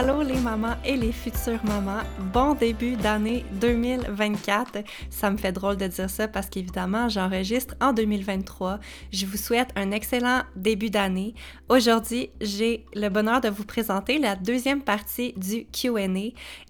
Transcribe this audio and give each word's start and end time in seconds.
Allô 0.00 0.22
les 0.22 0.38
mamans 0.38 0.76
et 0.84 0.96
les 0.96 1.10
futures 1.10 1.58
mamans, 1.64 2.04
bon 2.32 2.54
début 2.54 2.94
d'année 2.94 3.44
2024. 3.54 4.84
Ça 5.10 5.28
me 5.28 5.36
fait 5.36 5.50
drôle 5.50 5.76
de 5.76 5.88
dire 5.88 6.08
ça 6.08 6.28
parce 6.28 6.48
qu'évidemment 6.48 7.08
j'enregistre 7.08 7.74
en 7.80 7.92
2023. 7.92 8.78
Je 9.12 9.26
vous 9.26 9.36
souhaite 9.36 9.70
un 9.74 9.90
excellent 9.90 10.42
début 10.54 10.88
d'année. 10.88 11.34
Aujourd'hui, 11.68 12.30
j'ai 12.40 12.86
le 12.94 13.08
bonheur 13.08 13.40
de 13.40 13.48
vous 13.48 13.64
présenter 13.64 14.20
la 14.20 14.36
deuxième 14.36 14.82
partie 14.82 15.32
du 15.36 15.66
QA 15.66 16.06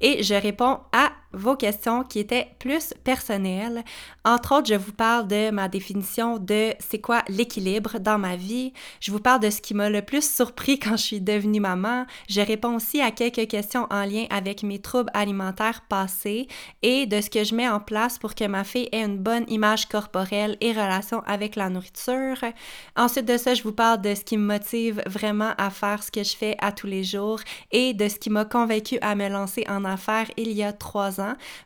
et 0.01 0.23
je 0.23 0.35
réponds 0.35 0.79
à 0.93 1.11
vos 1.33 1.57
questions 1.57 2.05
qui 2.05 2.19
étaient 2.19 2.49
plus 2.59 2.95
personnelles. 3.05 3.85
Entre 4.25 4.57
autres, 4.57 4.69
je 4.69 4.75
vous 4.75 4.93
parle 4.93 5.29
de 5.29 5.51
ma 5.51 5.69
définition 5.69 6.39
de 6.39 6.73
c'est 6.79 7.01
quoi 7.01 7.23
l'équilibre 7.29 7.99
dans 7.99 8.19
ma 8.19 8.37
vie. 8.37 8.73
Je 9.01 9.11
vous 9.11 9.21
parle 9.21 9.41
de 9.41 9.51
ce 9.51 9.61
qui 9.61 9.75
m'a 9.75 9.91
le 9.91 10.03
plus 10.03 10.29
surpris 10.29 10.79
quand 10.79 10.97
je 10.97 11.03
suis 11.03 11.21
devenue 11.21 11.61
maman. 11.61 12.07
Je 12.29 12.41
réponds 12.41 12.77
aussi 12.77 13.01
à 13.01 13.11
quelques 13.11 13.49
questions 13.49 13.87
en 13.91 14.05
lien 14.05 14.27
avec 14.31 14.63
mes 14.63 14.79
troubles 14.79 15.11
alimentaires 15.15 15.83
passés 15.89 16.49
et 16.83 17.07
de 17.07 17.21
ce 17.21 17.31
que 17.31 17.45
je 17.45 17.55
mets 17.55 17.69
en 17.69 17.81
place 17.81 18.19
pour 18.19 18.35
que 18.35 18.45
ma 18.45 18.65
fille 18.65 18.89
ait 18.93 19.03
une 19.03 19.19
bonne 19.19 19.45
image 19.49 19.87
corporelle 19.87 20.57
et 20.61 20.73
relation 20.73 21.23
avec 21.27 21.57
la 21.57 21.69
nourriture. 21.69 22.39
Ensuite 22.97 23.27
de 23.27 23.37
ça, 23.37 23.55
je 23.55 23.63
vous 23.63 23.73
parle 23.73 24.01
de 24.01 24.15
ce 24.15 24.25
qui 24.25 24.37
me 24.37 24.47
motive 24.47 25.03
vraiment 25.07 25.53
à 25.59 25.71
faire 25.71 26.03
ce 26.03 26.11
que 26.11 26.23
je 26.23 26.37
fais 26.37 26.57
à 26.61 26.73
tous 26.73 26.87
les 26.87 27.05
jours 27.05 27.41
et 27.71 27.95
de 27.95 28.09
ce 28.09 28.17
qui 28.17 28.31
m'a 28.31 28.45
convaincue 28.45 28.99
à 29.03 29.15
me 29.15 29.29
lancer 29.29 29.65
en 29.69 29.85
affaires 29.85 30.27
il 30.37 30.53
y 30.53 30.63
a 30.63 30.73
trois 30.73 31.18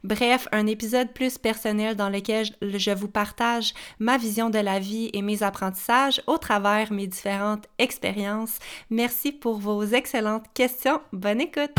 Bref, 0.04 0.48
un 0.52 0.66
épisode 0.66 1.12
plus 1.12 1.38
personnel 1.38 1.96
dans 1.96 2.08
lequel 2.08 2.46
je 2.62 2.90
vous 2.90 3.08
partage 3.08 3.74
ma 3.98 4.18
vision 4.18 4.50
de 4.50 4.58
la 4.58 4.78
vie 4.78 5.10
et 5.12 5.22
mes 5.22 5.42
apprentissages 5.42 6.22
au 6.26 6.38
travers 6.38 6.92
mes 6.92 7.06
différentes 7.06 7.66
expériences. 7.78 8.58
Merci 8.90 9.32
pour 9.32 9.58
vos 9.58 9.84
excellentes 9.84 10.46
questions. 10.54 11.00
Bonne 11.12 11.40
écoute! 11.40 11.72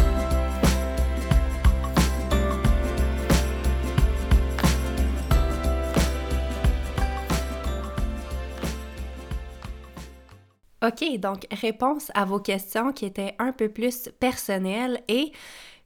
OK, 10.86 11.18
donc 11.18 11.48
réponse 11.50 12.12
à 12.14 12.26
vos 12.26 12.40
questions 12.40 12.92
qui 12.92 13.06
étaient 13.06 13.36
un 13.40 13.54
peu 13.54 13.70
plus 13.70 14.10
personnelles 14.20 15.02
et 15.08 15.32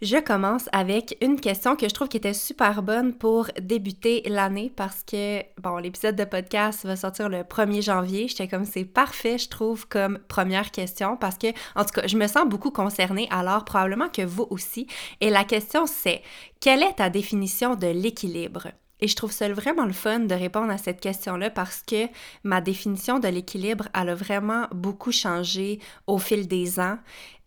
je 0.02 0.18
commence 0.18 0.70
avec 0.72 1.18
une 1.22 1.40
question 1.40 1.76
que 1.76 1.90
je 1.90 1.94
trouve 1.94 2.08
qui 2.08 2.18
était 2.18 2.34
super 2.34 2.84
bonne 2.84 3.14
pour 3.14 3.48
débuter 3.60 4.22
l'année 4.28 4.72
parce 4.76 5.04
que, 5.04 5.42
bon, 5.60 5.78
l'épisode 5.78 6.16
de 6.16 6.24
podcast 6.24 6.86
va 6.86 6.96
sortir 6.96 7.30
le 7.30 7.40
1er 7.40 7.82
janvier. 7.82 8.28
J'étais 8.28 8.48
comme, 8.48 8.66
c'est 8.66 8.86
parfait, 8.86 9.38
je 9.38 9.50
trouve, 9.50 9.88
comme 9.88 10.20
première 10.28 10.72
question 10.72 11.18
parce 11.18 11.38
que, 11.38 11.48
en 11.76 11.84
tout 11.84 11.94
cas, 11.94 12.08
je 12.08 12.18
me 12.18 12.28
sens 12.28 12.48
beaucoup 12.48 12.72
concernée, 12.72 13.28
alors 13.32 13.66
probablement 13.66 14.10
que 14.10 14.22
vous 14.22 14.48
aussi. 14.52 14.88
Et 15.20 15.30
la 15.32 15.44
question, 15.44 15.88
c'est, 15.88 16.22
quelle 16.60 16.84
est 16.84 16.98
ta 16.98 17.10
définition 17.10 17.76
de 17.76 17.88
l'équilibre? 17.88 18.68
Et 19.00 19.08
je 19.08 19.16
trouve 19.16 19.32
ça 19.32 19.48
vraiment 19.50 19.86
le 19.86 19.94
fun 19.94 20.22
de 20.22 20.34
répondre 20.34 20.72
à 20.72 20.78
cette 20.78 21.00
question-là 21.00 21.50
parce 21.50 21.84
que 21.86 22.08
ma 22.44 22.62
définition 22.62 23.20
de 23.20 23.28
l'équilibre, 23.28 23.88
elle 23.94 24.10
a 24.10 24.16
vraiment 24.16 24.68
beaucoup 24.72 25.12
changé 25.12 25.80
au 26.08 26.18
fil 26.18 26.48
des 26.48 26.80
ans. 26.80 26.98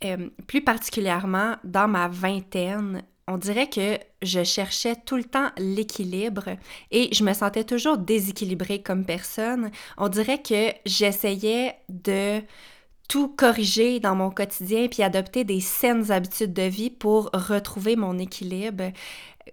Euh, 0.05 0.29
plus 0.47 0.63
particulièrement 0.63 1.57
dans 1.65 1.89
ma 1.89 2.09
vingtaine, 2.09 3.03
on 3.27 3.37
dirait 3.37 3.69
que 3.69 3.99
je 4.23 4.43
cherchais 4.43 4.97
tout 4.97 5.17
le 5.17 5.25
temps 5.25 5.51
l'équilibre 5.57 6.57
et 6.91 7.15
je 7.15 7.23
me 7.23 7.33
sentais 7.33 7.65
toujours 7.65 7.97
déséquilibrée 7.97 8.83
comme 8.83 9.05
personne. 9.05 9.71
On 9.99 10.09
dirait 10.09 10.43
que 10.43 10.73
j'essayais 10.85 11.77
de 11.89 12.43
tout 13.09 13.29
corriger 13.29 13.99
dans 13.99 14.15
mon 14.15 14.31
quotidien 14.31 14.87
puis 14.89 15.03
adopter 15.03 15.43
des 15.45 15.61
saines 15.61 16.13
habitudes 16.13 16.53
de 16.53 16.63
vie 16.63 16.91
pour 16.91 17.31
retrouver 17.33 17.97
mon 17.97 18.19
équilibre. 18.19 18.93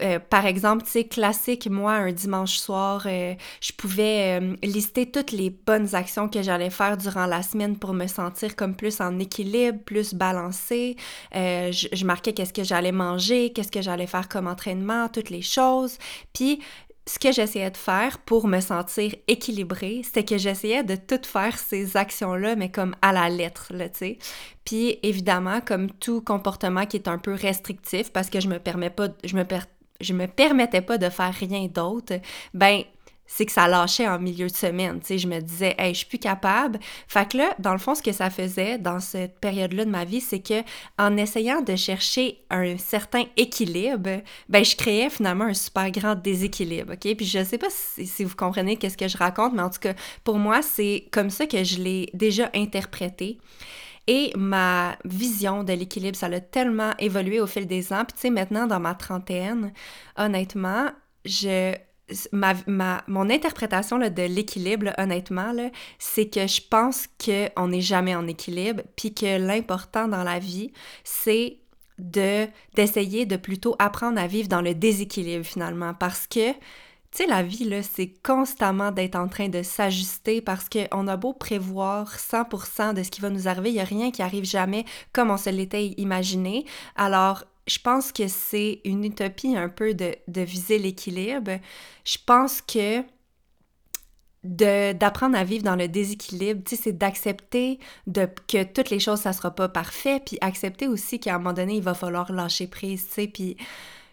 Euh, 0.02 0.20
par 0.20 0.46
exemple, 0.46 0.84
tu 0.84 0.92
sais, 0.92 1.04
classique, 1.06 1.70
moi, 1.70 1.94
un 1.94 2.12
dimanche 2.12 2.58
soir, 2.58 3.04
euh, 3.06 3.34
je 3.62 3.72
pouvais 3.74 4.40
euh, 4.40 4.56
lister 4.64 5.10
toutes 5.10 5.32
les 5.32 5.50
bonnes 5.50 5.96
actions 5.96 6.30
que 6.30 6.42
j'allais 6.42 6.70
faire 6.70 6.98
durant 6.98 7.26
la 7.26 7.42
semaine 7.42 7.78
pour 7.78 7.94
me 7.94 8.08
sentir 8.08 8.56
comme 8.56 8.76
plus 8.76 9.02
en 9.02 9.20
équilibre, 9.20 9.80
plus 9.86 10.14
balancée. 10.14 10.96
Je, 11.34 11.88
je, 11.92 12.06
marquais 12.06 12.34
qu'est-ce 12.34 12.54
que 12.54 12.64
j'allais 12.64 12.92
manger, 12.92 13.52
qu'est-ce 13.54 13.72
que 13.72 13.82
j'allais 13.82 14.08
faire 14.08 14.30
comme 14.30 14.48
entraînement, 14.48 15.10
toutes 15.10 15.30
les 15.30 15.42
choses. 15.42 15.98
Puis, 16.34 16.60
ce 17.08 17.20
que 17.20 17.32
j'essayais 17.32 17.72
de 17.72 17.78
faire 17.78 18.20
pour 18.20 18.48
me 18.48 18.60
sentir 18.60 19.16
équilibrée, 19.28 20.02
c'était 20.04 20.26
que 20.26 20.38
j'essayais 20.38 20.84
de 20.84 20.96
tout 20.96 21.22
faire 21.24 21.58
ces 21.58 21.96
actions-là, 21.96 22.56
mais 22.56 22.70
comme 22.70 22.96
à 23.02 23.14
la 23.14 23.30
lettre, 23.30 23.72
là, 23.72 23.90
tu 23.90 24.00
sais. 24.00 24.18
Puis, 24.66 25.00
évidemment, 25.04 25.62
comme 25.62 25.90
tout 25.90 26.22
comportement 26.22 26.86
qui 26.86 26.98
est 26.98 27.08
un 27.08 27.18
peu 27.18 27.34
restrictif, 27.34 28.12
parce 28.12 28.30
que 28.30 28.42
je 28.42 28.50
me 28.50 28.60
permets 28.60 28.90
pas, 28.90 29.08
je 29.24 29.36
me 29.38 29.46
per 29.46 29.62
je 30.02 30.14
me 30.14 30.28
permettais 30.28 30.82
pas 30.82 30.98
de 30.98 31.10
faire 31.10 31.34
rien 31.34 31.68
d'autre, 31.68 32.14
ben 32.54 32.84
c'est 33.28 33.46
que 33.46 33.52
ça 33.52 33.68
lâchait 33.68 34.08
en 34.08 34.20
milieu 34.20 34.48
de 34.48 34.56
semaine. 34.56 35.00
Tu 35.02 35.08
sais, 35.08 35.18
je 35.18 35.28
me 35.28 35.40
disais, 35.40 35.76
hey, 35.78 35.94
je 35.94 36.00
suis 36.00 36.08
plus 36.08 36.18
capable. 36.18 36.80
Fait 37.08 37.30
que 37.30 37.38
là, 37.38 37.54
dans 37.60 37.74
le 37.74 37.78
fond, 37.78 37.94
ce 37.94 38.02
que 38.02 38.14
ça 38.14 38.30
faisait 38.30 38.78
dans 38.78 39.00
cette 39.00 39.40
période-là 39.40 39.86
de 39.86 39.90
ma 39.90 40.06
vie, 40.06 40.22
c'est 40.22 40.40
que 40.40 40.64
en 40.98 41.18
essayant 41.18 41.62
de 41.62 41.76
chercher 41.76 42.40
un 42.50 42.78
certain 42.78 43.26
équilibre, 43.36 44.22
ben, 44.48 44.64
je 44.64 44.76
créais 44.76 45.10
finalement 45.10 45.46
un 45.46 45.54
super 45.54 45.92
grand 45.92 46.16
déséquilibre. 46.16 46.94
OK? 46.94 47.16
Puis 47.16 47.26
je 47.26 47.44
sais 47.44 47.58
pas 47.58 47.68
si, 47.70 48.08
si 48.08 48.24
vous 48.24 48.36
comprenez 48.36 48.78
qu'est-ce 48.78 48.98
que 48.98 49.08
je 49.08 49.18
raconte, 49.18 49.54
mais 49.54 49.62
en 49.62 49.70
tout 49.70 49.80
cas, 49.82 49.94
pour 50.24 50.40
moi, 50.40 50.62
c'est 50.62 51.06
comme 51.12 51.30
ça 51.30 51.46
que 51.46 51.64
je 51.64 51.80
l'ai 51.80 52.10
déjà 52.14 52.50
interprété. 52.56 53.38
Et 54.08 54.32
ma 54.38 54.98
vision 55.06 55.64
de 55.64 55.74
l'équilibre, 55.74 56.18
ça 56.18 56.28
a 56.28 56.40
tellement 56.40 56.94
évolué 56.98 57.42
au 57.42 57.48
fil 57.48 57.68
des 57.68 57.92
ans. 57.92 58.06
Puis 58.06 58.16
tu 58.16 58.22
sais, 58.22 58.30
maintenant, 58.30 58.66
dans 58.66 58.80
ma 58.80 58.96
trentaine, 58.96 59.74
honnêtement, 60.18 60.90
je... 61.26 61.76
Mon 62.32 63.30
interprétation 63.30 64.00
de 64.00 64.34
l'équilibre, 64.34 64.94
honnêtement, 64.98 65.54
c'est 66.00 66.30
que 66.30 66.48
je 66.48 66.62
pense 66.62 67.06
qu'on 67.22 67.68
n'est 67.68 67.82
jamais 67.82 68.16
en 68.16 68.26
équilibre, 68.28 68.82
puis 68.96 69.14
que 69.14 69.38
l'important 69.38 70.08
dans 70.08 70.24
la 70.24 70.40
vie, 70.40 70.72
c'est 71.04 71.58
de 72.00 72.46
d'essayer 72.76 73.26
de 73.26 73.36
plutôt 73.36 73.76
apprendre 73.78 74.22
à 74.22 74.28
vivre 74.28 74.48
dans 74.48 74.62
le 74.62 74.74
déséquilibre 74.74 75.44
finalement, 75.44 75.94
parce 75.94 76.28
que 76.28 76.54
tu 77.12 77.24
sais, 77.24 77.28
la 77.28 77.42
vie, 77.42 77.64
là, 77.64 77.84
c'est 77.84 78.14
constamment 78.22 78.92
d'être 78.92 79.16
en 79.16 79.28
train 79.28 79.48
de 79.48 79.64
s'ajuster 79.64 80.42
parce 80.42 80.68
qu'on 80.68 81.08
a 81.08 81.18
beau 81.18 81.34
prévoir 81.34 82.18
100% 82.18 82.94
de 82.94 83.04
ce 83.04 83.10
qui 83.10 83.22
va 83.22 83.30
nous 83.30 83.48
arriver, 83.48 83.70
il 83.70 83.76
n'y 83.76 83.80
a 83.80 83.86
rien 83.86 84.12
qui 84.12 84.22
arrive 84.22 84.44
jamais 84.44 84.86
comme 85.14 85.32
on 85.32 85.38
se 85.38 85.50
l'était 85.50 85.88
imaginé. 85.98 86.66
Alors, 86.96 87.46
je 87.68 87.80
pense 87.80 88.12
que 88.12 88.28
c'est 88.28 88.82
une 88.86 89.04
utopie 89.04 89.56
un 89.56 89.70
peu 89.70 89.94
de, 89.94 90.16
viser 90.42 90.80
l'équilibre. 90.80 91.60
Je 92.06 92.18
pense 92.26 92.62
que 92.62 93.04
d'apprendre 94.44 95.38
à 95.38 95.44
vivre 95.44 95.64
dans 95.64 95.76
le 95.76 95.90
déséquilibre, 95.90 96.62
tu 96.64 96.76
sais, 96.76 96.82
c'est 96.84 96.98
d'accepter 96.98 97.80
que 98.06 98.64
toutes 98.64 98.90
les 98.90 99.00
choses, 99.00 99.20
ça 99.22 99.34
sera 99.34 99.52
pas 99.52 99.68
parfait, 99.68 100.22
puis 100.26 100.38
accepter 100.40 100.88
aussi 100.88 101.20
qu'à 101.20 101.36
un 101.36 101.38
moment 101.40 101.54
donné, 101.54 101.76
il 101.76 101.84
va 101.84 101.94
falloir 101.94 102.32
lâcher 102.32 102.68
prise, 102.68 103.08
tu 103.08 103.14
sais, 103.14 103.28
puis 103.28 103.58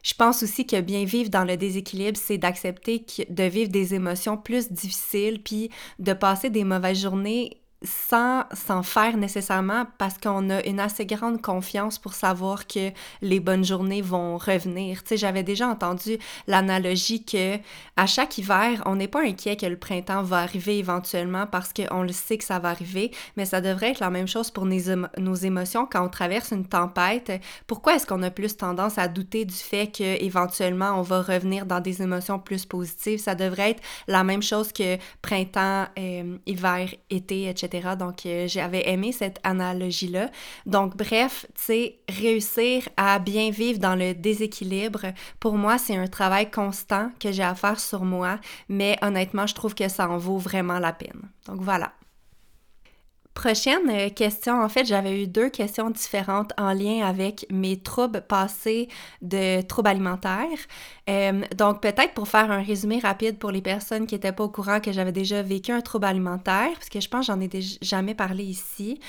je 0.05 0.15
pense 0.15 0.43
aussi 0.43 0.67
que 0.67 0.81
bien 0.81 1.05
vivre 1.05 1.31
dans 1.31 1.45
le 1.45 1.57
déséquilibre, 1.57 2.21
c'est 2.23 2.39
d'accepter 2.39 3.05
de 3.29 3.45
vivre 3.45 3.71
des 3.71 3.95
émotions 3.95 4.37
plus 4.37 4.71
difficiles, 4.71 5.43
puis 5.43 5.71
de 5.99 6.13
passer 6.13 6.51
des 6.51 6.63
mauvaises 6.63 7.01
journées 7.01 7.64
sans 7.85 8.45
s'en 8.53 8.83
faire 8.83 9.17
nécessairement 9.17 9.87
parce 9.99 10.19
qu'on 10.19 10.51
a 10.51 10.65
une 10.65 10.81
assez 10.81 11.07
grande 11.07 11.41
confiance 11.41 11.99
pour 11.99 12.15
savoir 12.15 12.67
que 12.67 12.91
les 13.23 13.41
bonnes 13.41 13.65
journées 13.65 14.03
vont 14.03 14.39
revenir. 14.39 15.03
Tu 15.03 15.11
sais, 15.11 15.17
j'avais 15.17 15.43
déjà 15.43 15.69
entendu 15.69 16.19
l'analogie 16.47 17.25
que 17.25 17.59
à 17.97 18.07
chaque 18.07 18.39
hiver, 18.39 18.83
on 18.87 18.97
n'est 18.97 19.09
pas 19.09 19.23
inquiet 19.23 19.57
que 19.57 19.67
le 19.67 19.77
printemps 19.77 20.23
va 20.23 20.39
arriver 20.39 20.79
éventuellement 20.79 21.47
parce 21.47 21.73
qu'on 21.73 22.03
le 22.03 22.13
sait 22.13 22.39
que 22.39 22.45
ça 22.45 22.59
va 22.59 22.71
arriver, 22.71 23.11
mais 23.37 23.45
ça 23.45 23.61
devrait 23.61 23.91
être 23.91 24.01
la 24.01 24.11
même 24.11 24.29
chose 24.29 24.51
pour 24.51 24.67
nos, 24.67 25.35
émotions 25.35 25.87
quand 25.91 26.05
on 26.05 26.09
traverse 26.09 26.53
une 26.53 26.67
tempête. 26.67 27.33
Pourquoi 27.67 27.97
est-ce 27.97 28.07
qu'on 28.07 28.23
a 28.23 28.31
plus 28.31 28.57
tendance 28.57 28.99
à 28.99 29.09
douter 29.09 29.45
du 29.45 29.55
fait 29.55 29.89
que 29.89 30.23
éventuellement 30.23 30.99
on 30.99 31.03
va 31.03 31.23
revenir 31.23 31.67
dans 31.67 31.81
des 31.81 32.03
émotions 32.03 32.39
plus 32.39 32.65
positives? 32.65 33.21
Ça 33.21 33.35
devrait 33.35 33.73
être 33.73 33.83
la 34.07 34.25
même 34.25 34.43
chose 34.43 34.73
que 34.73 34.97
printemps, 35.23 35.87
euh, 35.99 36.39
hiver, 36.47 36.89
été, 37.11 37.49
etc. 37.49 37.74
Donc, 37.97 38.27
euh, 38.27 38.47
j'avais 38.49 38.89
aimé 38.89 39.13
cette 39.13 39.41
analogie-là. 39.43 40.31
Donc, 40.67 40.97
bref, 40.97 41.47
tu 41.55 41.63
sais, 41.63 41.99
réussir 42.09 42.89
à 42.97 43.19
bien 43.19 43.51
vivre 43.51 43.79
dans 43.79 43.95
le 43.97 44.15
déséquilibre, 44.15 45.07
pour 45.41 45.57
moi, 45.57 45.79
c'est 45.79 45.97
un 45.97 46.07
travail 46.07 46.51
constant 46.51 47.11
que 47.21 47.33
j'ai 47.33 47.43
à 47.43 47.55
faire 47.55 47.81
sur 47.81 48.05
moi, 48.05 48.39
mais 48.69 48.97
honnêtement, 49.03 49.47
je 49.47 49.55
trouve 49.55 49.75
que 49.75 49.89
ça 49.89 50.09
en 50.09 50.19
vaut 50.19 50.39
vraiment 50.39 50.79
la 50.79 50.93
peine. 50.93 51.29
Donc, 51.47 51.61
voilà. 51.61 51.93
Prochaine 53.35 53.91
euh, 53.91 54.11
question, 54.11 54.63
en 54.63 54.69
fait, 54.69 54.85
j'avais 54.85 55.25
eu 55.25 55.27
deux 55.27 55.51
questions 55.51 55.91
différentes 55.91 56.53
en 56.57 56.73
lien 56.73 57.05
avec 57.05 57.47
mes 57.51 57.77
troubles 57.77 58.21
passés 58.21 58.89
de 59.23 59.61
troubles 59.63 59.89
alimentaires. 59.89 60.59
Euh, 61.11 61.43
donc, 61.57 61.83
peut-être 61.83 62.15
pour 62.15 62.29
faire 62.29 62.53
un 62.53 62.63
résumé 62.63 63.01
rapide 63.01 63.39
pour 63.39 63.51
les 63.51 63.61
personnes 63.61 64.07
qui 64.07 64.15
n'étaient 64.15 64.31
pas 64.31 64.45
au 64.45 64.49
courant 64.49 64.79
que 64.79 64.93
j'avais 64.93 65.11
déjà 65.11 65.43
vécu 65.43 65.73
un 65.73 65.81
trouble 65.81 66.07
alimentaire, 66.07 66.71
parce 66.75 66.89
que 66.89 67.01
je 67.01 67.09
pense 67.09 67.27
que 67.27 67.33
j'en 67.33 67.41
ai 67.41 67.51
jamais 67.83 68.15
parlé 68.15 68.45
ici. 68.45 69.01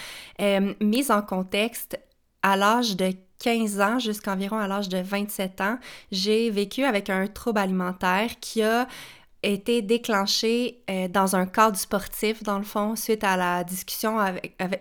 Euh, 0.42 0.74
mise 0.82 1.12
en 1.12 1.22
contexte, 1.22 2.00
à 2.42 2.58
l'âge 2.58 2.96
de 2.96 3.12
15 3.40 3.80
ans 3.80 4.00
jusqu'environ 4.00 4.58
à 4.58 4.68
l'âge 4.68 4.90
de 4.90 4.98
27 4.98 5.62
ans, 5.62 5.78
j'ai 6.12 6.50
vécu 6.50 6.84
avec 6.84 7.12
un 7.12 7.28
trouble 7.28 7.60
alimentaire 7.60 8.40
qui 8.40 8.64
a 8.64 8.88
été 9.46 9.82
déclenché 9.82 10.82
euh, 10.90 11.08
dans 11.08 11.36
un 11.36 11.46
cadre 11.46 11.78
sportif, 11.78 12.44
dans 12.44 12.58
le 12.58 12.64
fond, 12.64 12.96
suite 12.96 13.24
à 13.24 13.38
la 13.38 13.64
discussion 13.64 14.18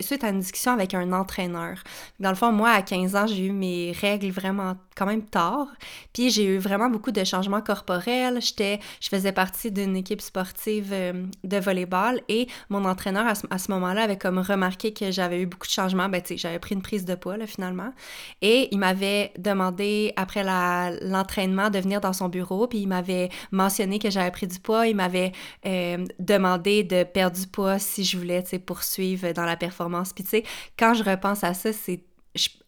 suite 0.01 0.25
à 0.25 0.31
une 0.31 0.41
discussion 0.41 0.73
avec 0.73 0.95
un 0.95 1.13
entraîneur. 1.13 1.79
Dans 2.21 2.31
le 2.31 2.35
fond, 2.35 2.53
moi, 2.53 2.71
à 2.71 2.83
15 2.83 3.17
ans, 3.17 3.27
j'ai 3.27 3.47
eu 3.47 3.53
mes 3.53 3.93
règles 3.93 4.31
vraiment 4.31 4.77
quand 4.97 5.07
même 5.07 5.25
tard. 5.25 5.69
Puis 6.13 6.31
j'ai 6.31 6.45
eu 6.45 6.59
vraiment 6.59 6.89
beaucoup 6.89 7.11
de 7.11 7.25
changements 7.25 7.61
corporels. 7.61 8.41
J'étais, 8.41 8.81
je 9.01 9.09
faisais 9.09 9.33
partie 9.33 9.73
d'une 9.73 9.97
équipe 9.97 10.21
sportive 10.21 10.91
euh, 10.93 11.27
de 11.43 11.57
volleyball 11.57 12.21
et 12.29 12.47
mon 12.69 12.85
entraîneur 12.85 13.27
à 13.27 13.59
ce, 13.59 13.71
moment-là 13.71 14.03
avait 14.03 14.19
comme 14.19 14.39
remarqué 14.39 14.93
que 14.93 15.11
j'avais 15.11 15.41
eu 15.41 15.47
beaucoup 15.47 15.67
de 15.67 15.73
changements. 15.73 16.09
Ben, 16.09 16.23
tu 16.23 16.29
sais, 16.29 16.37
j'avais 16.37 16.59
pris 16.59 16.75
une 16.75 16.83
prise 16.83 17.05
de 17.05 17.15
poids, 17.15 17.37
là, 17.37 17.47
finalement. 17.47 17.93
Et 18.43 18.69
il 18.73 18.79
m'avait 18.79 19.33
demandé, 19.39 20.13
après 20.17 20.45
l'entraînement, 20.45 21.71
de 21.71 21.79
venir 21.79 22.01
dans 22.01 22.13
son 22.13 22.29
bureau. 22.29 22.67
Puis 22.67 22.81
il 22.81 22.89
m'avait 22.89 23.31
mentionné 23.51 23.99
que 23.99 24.11
j'avais 24.11 24.31
pris 24.31 24.47
du 24.47 24.54
poids. 24.61 24.87
Il 24.87 24.97
m'avait 24.97 25.33
euh, 25.67 26.05
demandé 26.19 26.85
de 26.85 27.05
perdre 27.05 27.39
du 27.39 27.47
poids 27.47 27.79
si 27.79 28.05
je 28.05 28.19
voulais, 28.19 28.43
poursuivre 28.65 29.33
dans 29.33 29.45
la 29.45 29.57
performance. 29.57 30.13
Puis 30.13 30.25
tu 30.25 30.31
sais, 30.31 30.45
quand 30.79 30.95
je 30.95 31.03
repense 31.03 31.45
à 31.45 31.55
ça, 31.55 31.73
c'est 31.73 32.01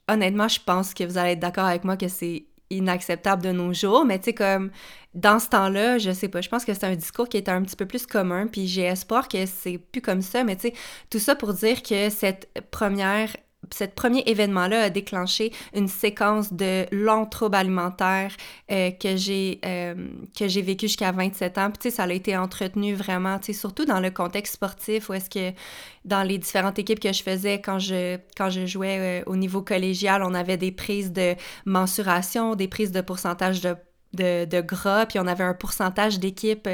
honnêtement, 0.08 0.48
je 0.48 0.60
pense 0.64 0.94
que 0.94 1.04
vous 1.04 1.18
allez 1.18 1.32
être 1.32 1.40
d'accord 1.40 1.64
avec 1.64 1.84
moi 1.84 1.96
que 1.96 2.08
c'est 2.08 2.46
inacceptable 2.70 3.42
de 3.42 3.52
nos 3.52 3.72
jours, 3.72 4.04
mais 4.04 4.18
tu 4.18 4.26
sais, 4.26 4.34
comme 4.34 4.70
dans 5.14 5.38
ce 5.38 5.48
temps-là, 5.48 5.98
je 5.98 6.10
sais 6.10 6.28
pas, 6.28 6.40
je 6.40 6.48
pense 6.48 6.64
que 6.64 6.74
c'est 6.74 6.84
un 6.84 6.96
discours 6.96 7.28
qui 7.28 7.36
était 7.36 7.50
un 7.50 7.62
petit 7.62 7.76
peu 7.76 7.86
plus 7.86 8.06
commun, 8.06 8.46
puis 8.48 8.66
j'ai 8.66 8.82
espoir 8.82 9.28
que 9.28 9.46
c'est 9.46 9.78
plus 9.78 10.02
comme 10.02 10.22
ça, 10.22 10.44
mais 10.44 10.56
tu 10.56 10.68
sais, 10.68 10.74
tout 11.10 11.18
ça 11.18 11.36
pour 11.36 11.54
dire 11.54 11.82
que 11.82 12.10
cette 12.10 12.48
première 12.70 13.30
ce 13.72 13.84
premier 13.84 14.22
événement-là 14.26 14.84
a 14.84 14.90
déclenché 14.90 15.52
une 15.74 15.88
séquence 15.88 16.52
de 16.52 16.86
longs 16.92 17.26
troubles 17.26 17.56
alimentaires 17.56 18.32
euh, 18.70 18.90
que 18.90 19.16
j'ai 19.16 19.60
euh, 19.64 19.94
que 20.38 20.48
j'ai 20.48 20.62
vécu 20.62 20.86
jusqu'à 20.86 21.12
27 21.12 21.58
ans. 21.58 21.70
Puis, 21.70 21.90
ça 21.90 22.04
a 22.04 22.12
été 22.12 22.36
entretenu 22.36 22.94
vraiment, 22.94 23.38
tu 23.38 23.46
sais, 23.46 23.58
surtout 23.58 23.84
dans 23.84 24.00
le 24.00 24.10
contexte 24.10 24.54
sportif, 24.54 25.08
où 25.08 25.14
est-ce 25.14 25.30
que 25.30 25.56
dans 26.04 26.22
les 26.22 26.38
différentes 26.38 26.78
équipes 26.78 27.00
que 27.00 27.12
je 27.12 27.22
faisais 27.22 27.60
quand 27.60 27.78
je, 27.78 28.18
quand 28.36 28.50
je 28.50 28.66
jouais 28.66 29.20
euh, 29.20 29.22
au 29.26 29.36
niveau 29.36 29.62
collégial, 29.62 30.22
on 30.22 30.34
avait 30.34 30.56
des 30.56 30.72
prises 30.72 31.12
de 31.12 31.34
mensuration, 31.64 32.54
des 32.54 32.68
prises 32.68 32.92
de 32.92 33.00
pourcentage 33.00 33.60
de 33.60 33.76
de, 34.16 34.60
gras, 34.60 35.06
puis 35.06 35.18
on 35.18 35.26
avait 35.26 35.44
un 35.44 35.54
pourcentage 35.54 36.18
d'équipe 36.18 36.68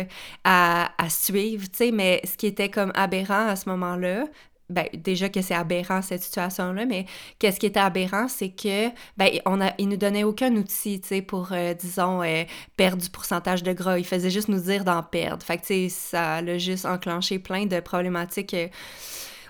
à, 0.45 0.93
à, 1.03 1.11
suivre, 1.11 1.65
tu 1.65 1.77
sais, 1.77 1.91
mais 1.91 2.21
ce 2.25 2.37
qui 2.37 2.47
était 2.47 2.69
comme 2.69 2.93
aberrant 2.95 3.49
à 3.49 3.57
ce 3.57 3.69
moment-là, 3.71 4.27
ben, 4.73 4.87
déjà 4.95 5.29
que 5.29 5.43
c'est 5.43 5.55
aberrant 5.55 6.03
cette 6.03 6.23
situation-là, 6.23 6.87
mais 6.87 7.07
qu'est-ce 7.39 7.61
qui 7.61 7.67
était 7.67 7.81
aberrant, 7.81 8.29
c'est 8.29 8.51
que 8.51 8.89
ben, 9.17 9.31
on 9.47 9.61
a, 9.61 9.73
il 9.79 9.89
nous 9.89 9.97
donnait 9.97 10.25
aucun 10.25 10.55
outil, 10.57 11.01
pour, 11.27 11.51
euh, 11.53 11.75
disons, 11.75 12.23
euh, 12.23 12.45
perdre 12.77 13.03
du 13.03 13.11
pourcentage 13.11 13.63
de 13.63 13.73
gras. 13.73 13.99
Il 13.99 14.05
faisait 14.05 14.31
juste 14.31 14.49
nous 14.49 14.61
dire 14.61 14.85
d'en 14.85 15.03
perdre. 15.03 15.45
Fait 15.45 15.59
que, 15.59 15.89
ça 15.89 16.37
a 16.37 16.59
juste 16.59 16.87
enclenché 16.87 17.39
plein 17.39 17.67
de 17.67 17.81
problématiques 17.81 18.55
euh, 18.55 18.69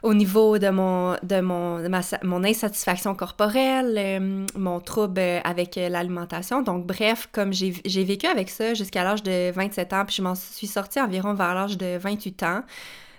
au 0.03 0.15
niveau 0.15 0.59
de 0.59 0.69
mon, 0.69 1.17
de 1.23 1.41
mon, 1.41 1.81
de 1.81 1.87
ma, 1.87 2.01
mon 2.25 2.43
insatisfaction 2.43 3.15
corporelle, 3.15 4.49
mon 4.57 4.81
trouble 4.81 5.21
avec 5.45 5.77
l'alimentation. 5.77 6.61
Donc, 6.61 6.87
bref, 6.87 7.29
comme 7.31 7.53
j'ai 7.53 8.05
vécu 8.05 8.27
avec 8.27 8.51
ça 8.51 8.75
jusqu'à 8.75 9.05
l'âge 9.05 9.23
de 9.23 9.53
27 9.53 9.93
ans, 9.93 10.05
puis 10.05 10.17
je 10.17 10.23
m'en 10.23 10.35
suis 10.35 10.67
sortie 10.67 11.01
environ 11.01 11.35
vers 11.35 11.55
l'âge 11.55 11.79
de 11.79 11.99
28 11.99 12.43
ans. 12.43 12.63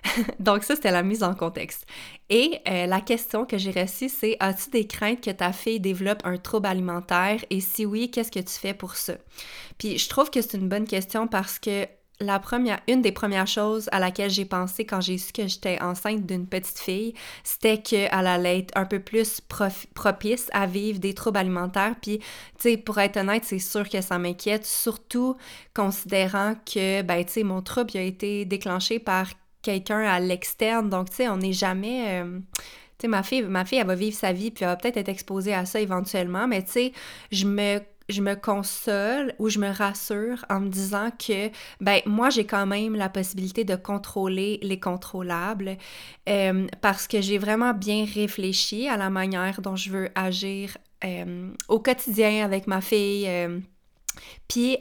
Donc 0.38 0.64
ça, 0.64 0.74
c'était 0.74 0.90
la 0.90 1.02
mise 1.02 1.22
en 1.22 1.34
contexte. 1.34 1.86
Et 2.30 2.58
euh, 2.68 2.86
la 2.86 3.00
question 3.00 3.44
que 3.44 3.58
j'ai 3.58 3.70
reçue, 3.70 4.08
c'est 4.08 4.36
as-tu 4.40 4.70
des 4.70 4.86
craintes 4.86 5.22
que 5.22 5.30
ta 5.30 5.52
fille 5.52 5.80
développe 5.80 6.20
un 6.24 6.36
trouble 6.36 6.66
alimentaire? 6.66 7.44
Et 7.50 7.60
si 7.60 7.86
oui, 7.86 8.10
qu'est-ce 8.10 8.32
que 8.32 8.40
tu 8.40 8.54
fais 8.54 8.74
pour 8.74 8.96
ça? 8.96 9.14
Puis 9.78 9.98
je 9.98 10.08
trouve 10.08 10.30
que 10.30 10.40
c'est 10.40 10.56
une 10.56 10.68
bonne 10.68 10.86
question 10.86 11.26
parce 11.26 11.58
que 11.58 11.86
la 12.20 12.38
première, 12.38 12.80
une 12.86 13.02
des 13.02 13.10
premières 13.10 13.48
choses 13.48 13.88
à 13.90 13.98
laquelle 13.98 14.30
j'ai 14.30 14.44
pensé 14.44 14.84
quand 14.84 15.00
j'ai 15.00 15.18
su 15.18 15.32
que 15.32 15.48
j'étais 15.48 15.82
enceinte 15.82 16.24
d'une 16.24 16.46
petite 16.46 16.78
fille, 16.78 17.14
c'était 17.42 17.78
qu'elle 17.78 18.08
allait 18.12 18.60
être 18.60 18.78
un 18.78 18.84
peu 18.84 19.00
plus 19.00 19.40
propice 19.94 20.48
à 20.52 20.66
vivre 20.66 21.00
des 21.00 21.12
troubles 21.12 21.38
alimentaires. 21.38 21.96
Puis, 22.00 22.18
tu 22.18 22.24
sais, 22.58 22.76
pour 22.76 22.98
être 23.00 23.16
honnête, 23.16 23.42
c'est 23.44 23.58
sûr 23.58 23.88
que 23.88 24.00
ça 24.00 24.18
m'inquiète, 24.18 24.64
surtout 24.64 25.36
considérant 25.74 26.54
que, 26.64 27.02
ben, 27.02 27.24
tu 27.24 27.32
sais, 27.32 27.42
mon 27.42 27.62
trouble 27.62 27.96
a 27.96 28.02
été 28.02 28.44
déclenché 28.44 29.00
par 29.00 29.26
quelqu'un 29.64 30.00
à 30.00 30.20
l'externe. 30.20 30.88
Donc, 30.88 31.10
tu 31.10 31.16
sais, 31.16 31.28
on 31.28 31.38
n'est 31.38 31.52
jamais... 31.52 32.22
Euh, 32.22 32.38
tu 32.98 33.02
sais, 33.02 33.08
ma 33.08 33.24
fille, 33.24 33.42
ma 33.42 33.64
fille, 33.64 33.78
elle 33.78 33.86
va 33.86 33.96
vivre 33.96 34.16
sa 34.16 34.32
vie, 34.32 34.52
puis 34.52 34.64
elle 34.64 34.70
va 34.70 34.76
peut-être 34.76 34.98
être 34.98 35.08
exposée 35.08 35.52
à 35.52 35.64
ça 35.64 35.80
éventuellement, 35.80 36.46
mais 36.46 36.62
tu 36.62 36.70
sais, 36.70 36.92
je 37.32 37.46
me 37.46 37.80
je 38.10 38.20
me 38.20 38.34
console 38.34 39.34
ou 39.38 39.48
je 39.48 39.58
me 39.58 39.70
rassure 39.70 40.44
en 40.50 40.60
me 40.60 40.68
disant 40.68 41.08
que 41.10 41.48
ben 41.80 42.00
moi 42.04 42.28
j'ai 42.28 42.44
quand 42.44 42.66
même 42.66 42.94
la 42.94 43.08
possibilité 43.08 43.64
de 43.64 43.76
contrôler 43.76 44.58
les 44.60 44.78
contrôlables 44.78 45.78
euh, 46.28 46.66
parce 46.82 47.08
que 47.08 47.22
j'ai 47.22 47.38
vraiment 47.38 47.72
bien 47.72 48.04
réfléchi 48.04 48.88
à 48.88 48.98
la 48.98 49.08
manière 49.08 49.62
dont 49.62 49.74
je 49.74 49.88
veux 49.88 50.10
agir 50.14 50.76
euh, 51.02 51.48
au 51.68 51.80
quotidien 51.80 52.44
avec 52.44 52.66
ma 52.66 52.82
fille. 52.82 53.26
Puis 54.48 54.76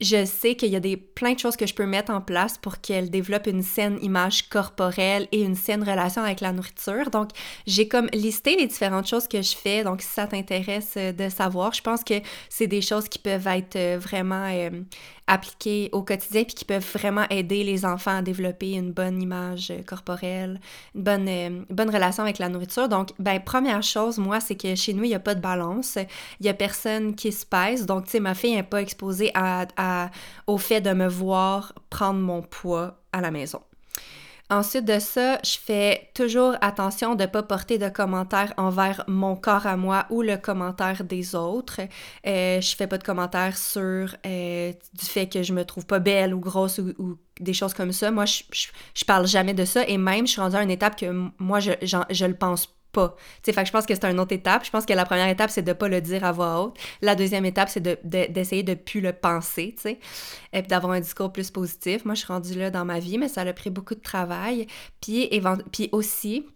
je 0.00 0.26
sais 0.26 0.56
qu'il 0.56 0.70
y 0.70 0.76
a 0.76 0.80
des, 0.80 0.96
plein 0.96 1.32
de 1.32 1.38
choses 1.38 1.56
que 1.56 1.66
je 1.66 1.74
peux 1.74 1.86
mettre 1.86 2.12
en 2.12 2.20
place 2.20 2.58
pour 2.58 2.80
qu'elle 2.82 3.08
développe 3.08 3.46
une 3.46 3.62
saine 3.62 3.98
image 4.02 4.48
corporelle 4.50 5.26
et 5.32 5.40
une 5.40 5.54
saine 5.54 5.82
relation 5.82 6.22
avec 6.22 6.40
la 6.40 6.52
nourriture. 6.52 7.10
Donc, 7.10 7.30
j'ai 7.66 7.88
comme 7.88 8.08
listé 8.12 8.56
les 8.56 8.66
différentes 8.66 9.06
choses 9.06 9.26
que 9.26 9.40
je 9.40 9.56
fais. 9.56 9.84
Donc, 9.84 10.02
si 10.02 10.08
ça 10.08 10.26
t'intéresse 10.26 10.94
euh, 10.98 11.12
de 11.12 11.30
savoir, 11.30 11.72
je 11.72 11.80
pense 11.80 12.04
que 12.04 12.14
c'est 12.50 12.66
des 12.66 12.82
choses 12.82 13.08
qui 13.08 13.18
peuvent 13.18 13.46
être 13.46 13.76
euh, 13.76 13.98
vraiment 13.98 14.46
euh, 14.52 14.70
appliquées 15.26 15.88
au 15.92 16.02
quotidien 16.02 16.44
puis 16.44 16.54
qui 16.54 16.64
peuvent 16.66 16.86
vraiment 16.92 17.24
aider 17.30 17.64
les 17.64 17.86
enfants 17.86 18.18
à 18.18 18.22
développer 18.22 18.72
une 18.72 18.92
bonne 18.92 19.20
image 19.22 19.72
corporelle, 19.86 20.60
une 20.94 21.02
bonne, 21.02 21.64
bonne 21.70 21.90
relation 21.90 22.22
avec 22.22 22.38
la 22.38 22.50
nourriture. 22.50 22.90
Donc, 22.90 23.12
ben, 23.18 23.40
première 23.40 23.82
chose, 23.82 24.18
moi, 24.18 24.40
c'est 24.40 24.56
que 24.56 24.74
chez 24.74 24.92
nous, 24.92 25.04
il 25.04 25.08
n'y 25.08 25.14
a 25.14 25.20
pas 25.20 25.34
de 25.34 25.40
balance. 25.40 25.96
Il 26.40 26.44
n'y 26.44 26.50
a 26.50 26.54
personne 26.54 27.14
qui 27.14 27.32
se 27.32 27.46
pèse. 27.46 27.86
Donc, 27.86 28.04
tu 28.04 28.10
sais, 28.10 28.20
ma 28.20 28.34
fille 28.34 28.54
n'est 28.54 28.62
pas 28.62 28.82
exposée 28.82 29.30
à 29.34 29.66
au 30.46 30.58
fait 30.58 30.80
de 30.80 30.92
me 30.92 31.08
voir 31.08 31.72
prendre 31.90 32.20
mon 32.20 32.42
poids 32.42 32.98
à 33.12 33.20
la 33.20 33.30
maison. 33.30 33.60
Ensuite 34.48 34.84
de 34.84 35.00
ça, 35.00 35.40
je 35.44 35.58
fais 35.58 36.08
toujours 36.14 36.54
attention 36.60 37.16
de 37.16 37.22
ne 37.22 37.26
pas 37.26 37.42
porter 37.42 37.78
de 37.78 37.88
commentaires 37.88 38.54
envers 38.56 39.02
mon 39.08 39.34
corps 39.34 39.66
à 39.66 39.76
moi 39.76 40.06
ou 40.08 40.22
le 40.22 40.36
commentaire 40.36 41.02
des 41.02 41.34
autres. 41.34 41.80
Euh, 42.24 42.60
je 42.60 42.76
fais 42.76 42.86
pas 42.86 42.96
de 42.96 43.02
commentaires 43.02 43.58
sur 43.58 44.14
euh, 44.24 44.72
du 44.94 45.04
fait 45.04 45.26
que 45.26 45.42
je 45.42 45.52
me 45.52 45.64
trouve 45.64 45.84
pas 45.84 45.98
belle 45.98 46.32
ou 46.32 46.38
grosse 46.38 46.78
ou, 46.78 47.18
des 47.40 47.54
choses 47.54 47.74
comme 47.74 47.90
ça. 47.90 48.12
Moi, 48.12 48.24
je, 48.24 48.44
je, 48.94 49.04
parle 49.04 49.26
jamais 49.26 49.52
de 49.52 49.64
ça 49.64 49.84
et 49.88 49.98
même 49.98 50.28
je 50.28 50.32
suis 50.32 50.40
rendue 50.40 50.56
à 50.56 50.62
une 50.62 50.70
étape 50.70 50.96
que 50.96 51.06
moi, 51.38 51.58
je, 51.58 51.72
je, 51.82 51.96
je 52.08 52.24
le 52.24 52.34
pense 52.34 52.75
pas. 52.96 53.14
Tu 53.16 53.24
sais, 53.44 53.52
fait 53.52 53.62
que 53.62 53.66
je 53.66 53.72
pense 53.72 53.84
que 53.84 53.94
c'est 53.94 54.10
une 54.10 54.18
autre 54.18 54.32
étape. 54.32 54.64
Je 54.64 54.70
pense 54.70 54.86
que 54.86 54.94
la 54.94 55.04
première 55.04 55.28
étape, 55.28 55.50
c'est 55.50 55.62
de 55.62 55.72
pas 55.74 55.88
le 55.88 56.00
dire 56.00 56.24
à 56.24 56.32
voix 56.32 56.62
haute. 56.62 56.78
La 57.02 57.14
deuxième 57.14 57.44
étape, 57.44 57.68
c'est 57.68 57.82
d'essayer 57.82 58.62
de, 58.62 58.72
de, 58.72 58.78
plus 58.78 59.00
le 59.00 59.12
penser, 59.12 59.74
tu 59.80 59.96
et 60.52 60.62
d'avoir 60.62 60.92
un 60.94 61.00
discours 61.00 61.32
plus 61.32 61.50
positif. 61.50 62.04
Moi, 62.04 62.14
je 62.14 62.20
suis 62.20 62.32
rendue 62.32 62.54
là 62.58 62.70
dans 62.70 62.84
ma 62.84 62.98
vie, 62.98 63.18
mais 63.18 63.28
ça 63.28 63.42
a 63.42 63.52
pris 63.52 63.70
beaucoup 63.70 63.94
de 63.94 64.00
travail. 64.00 64.66
Puis, 65.00 65.28
puis 65.70 65.88
aussi, 65.92 66.46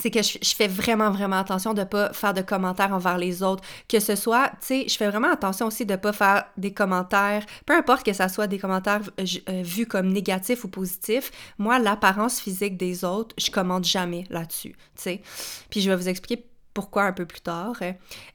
c'est 0.00 0.10
que 0.10 0.22
je, 0.22 0.54
fais 0.54 0.68
vraiment, 0.68 1.10
vraiment 1.10 1.36
attention 1.36 1.74
de 1.74 1.84
pas 1.84 2.12
faire 2.12 2.34
de 2.34 2.42
commentaires 2.42 2.92
envers 2.92 3.18
les 3.18 3.42
autres. 3.42 3.62
Que 3.88 4.00
ce 4.00 4.16
soit, 4.16 4.48
tu 4.60 4.66
sais, 4.66 4.88
je 4.88 4.96
fais 4.96 5.08
vraiment 5.08 5.32
attention 5.32 5.66
aussi 5.66 5.86
de 5.86 5.96
pas 5.96 6.12
faire 6.12 6.44
des 6.56 6.72
commentaires, 6.72 7.44
peu 7.64 7.74
importe 7.74 8.04
que 8.04 8.12
ça 8.12 8.28
soit 8.28 8.46
des 8.46 8.58
commentaires 8.58 9.02
euh, 9.18 9.62
vus 9.62 9.86
comme 9.86 10.08
négatifs 10.08 10.64
ou 10.64 10.68
positifs. 10.68 11.30
Moi, 11.58 11.78
l'apparence 11.78 12.40
physique 12.40 12.76
des 12.76 13.04
autres, 13.04 13.34
je 13.38 13.50
commente 13.50 13.84
jamais 13.84 14.24
là-dessus, 14.30 14.76
tu 14.96 15.02
sais. 15.02 15.22
Puis 15.70 15.80
je 15.80 15.90
vais 15.90 15.96
vous 15.96 16.08
expliquer 16.08 16.44
pourquoi 16.76 17.04
un 17.04 17.12
peu 17.12 17.24
plus 17.24 17.40
tard. 17.40 17.80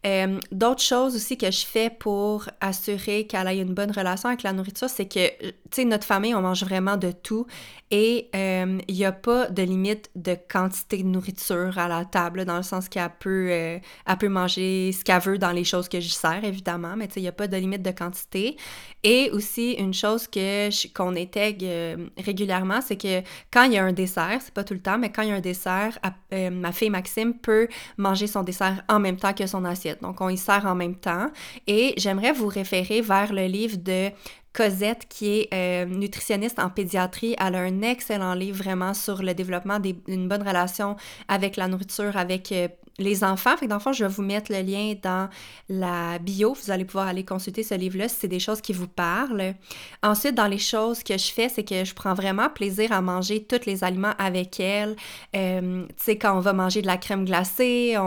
Euh, 0.03 0.39
d'autres 0.51 0.81
choses 0.81 1.15
aussi 1.15 1.37
que 1.37 1.51
je 1.51 1.63
fais 1.63 1.91
pour 1.91 2.49
assurer 2.59 3.27
qu'elle 3.27 3.47
ait 3.47 3.59
une 3.59 3.75
bonne 3.75 3.91
relation 3.91 4.29
avec 4.29 4.41
la 4.41 4.51
nourriture, 4.51 4.89
c'est 4.89 5.05
que, 5.05 5.27
tu 5.41 5.53
sais, 5.69 5.85
notre 5.85 6.07
famille, 6.07 6.33
on 6.33 6.41
mange 6.41 6.63
vraiment 6.63 6.97
de 6.97 7.11
tout 7.11 7.45
et 7.91 8.29
euh, 8.33 8.79
il 8.87 8.95
n'y 8.95 9.05
a 9.05 9.11
pas 9.11 9.47
de 9.47 9.61
limite 9.61 10.09
de 10.15 10.35
quantité 10.49 11.03
de 11.03 11.07
nourriture 11.07 11.77
à 11.77 11.87
la 11.87 12.03
table, 12.05 12.45
dans 12.45 12.57
le 12.57 12.63
sens 12.63 12.89
qu'elle 12.89 13.11
peut, 13.19 13.49
euh, 13.51 13.79
peut 14.19 14.29
manger 14.29 14.91
ce 14.91 15.03
qu'elle 15.03 15.21
veut 15.21 15.37
dans 15.37 15.51
les 15.51 15.65
choses 15.65 15.87
que 15.87 15.99
je 15.99 16.09
sers, 16.09 16.43
évidemment, 16.43 16.95
mais 16.97 17.07
tu 17.07 17.15
sais, 17.15 17.19
il 17.19 17.23
n'y 17.23 17.29
a 17.29 17.33
pas 17.33 17.47
de 17.47 17.57
limite 17.57 17.83
de 17.83 17.91
quantité. 17.91 18.57
Et 19.03 19.29
aussi, 19.31 19.73
une 19.73 19.93
chose 19.93 20.27
que 20.27 20.69
qu'on 20.95 21.15
intègre 21.15 22.07
régulièrement, 22.17 22.81
c'est 22.81 22.97
que 22.97 23.21
quand 23.51 23.63
il 23.65 23.73
y 23.73 23.77
a 23.77 23.83
un 23.83 23.93
dessert, 23.93 24.39
c'est 24.41 24.53
pas 24.53 24.63
tout 24.63 24.73
le 24.73 24.81
temps, 24.81 24.97
mais 24.97 25.11
quand 25.11 25.21
il 25.21 25.29
y 25.29 25.31
a 25.31 25.35
un 25.35 25.41
dessert, 25.41 25.99
ma 26.31 26.71
fille 26.71 26.89
Maxime 26.89 27.33
peut 27.33 27.67
manger 27.97 28.27
son 28.31 28.43
dessert 28.43 28.83
en 28.89 28.99
même 28.99 29.17
temps 29.17 29.33
que 29.33 29.45
son 29.45 29.65
assiette. 29.65 30.01
Donc, 30.01 30.21
on 30.21 30.29
y 30.29 30.37
sert 30.37 30.65
en 30.65 30.75
même 30.75 30.95
temps. 30.95 31.27
Et 31.67 31.93
j'aimerais 31.97 32.31
vous 32.31 32.47
référer 32.47 33.01
vers 33.01 33.33
le 33.33 33.45
livre 33.45 33.77
de 33.77 34.09
Cosette, 34.53 35.07
qui 35.07 35.39
est 35.39 35.49
euh, 35.53 35.85
nutritionniste 35.85 36.59
en 36.59 36.69
pédiatrie. 36.69 37.35
Elle 37.39 37.55
a 37.55 37.59
un 37.59 37.81
excellent 37.81 38.33
livre 38.33 38.57
vraiment 38.57 38.93
sur 38.93 39.23
le 39.23 39.33
développement 39.33 39.79
d'une 39.79 40.27
bonne 40.27 40.45
relation 40.45 40.97
avec 41.27 41.55
la 41.55 41.67
nourriture, 41.67 42.17
avec 42.17 42.51
euh, 42.51 42.67
les 43.01 43.23
enfants. 43.23 43.55
Dans 43.67 43.79
je 43.91 44.05
vais 44.05 44.09
vous 44.09 44.21
mettre 44.21 44.51
le 44.51 44.61
lien 44.61 44.93
dans 45.01 45.29
la 45.69 46.19
bio. 46.19 46.53
Vous 46.53 46.71
allez 46.71 46.85
pouvoir 46.85 47.07
aller 47.07 47.23
consulter 47.23 47.63
ce 47.63 47.73
livre-là 47.73 48.07
si 48.07 48.15
c'est 48.19 48.27
des 48.27 48.39
choses 48.39 48.61
qui 48.61 48.73
vous 48.73 48.87
parlent. 48.87 49.55
Ensuite, 50.03 50.35
dans 50.35 50.47
les 50.47 50.57
choses 50.57 51.03
que 51.03 51.17
je 51.17 51.31
fais, 51.31 51.49
c'est 51.49 51.63
que 51.63 51.83
je 51.83 51.93
prends 51.93 52.13
vraiment 52.13 52.49
plaisir 52.49 52.91
à 52.91 53.01
manger 53.01 53.43
tous 53.43 53.65
les 53.65 53.83
aliments 53.83 54.13
avec 54.17 54.59
elle. 54.59 54.95
Euh, 55.35 55.85
tu 56.03 56.11
quand 56.11 56.37
on 56.37 56.39
va 56.39 56.53
manger 56.53 56.81
de 56.81 56.87
la 56.87 56.97
crème 56.97 57.25
glacée, 57.25 57.97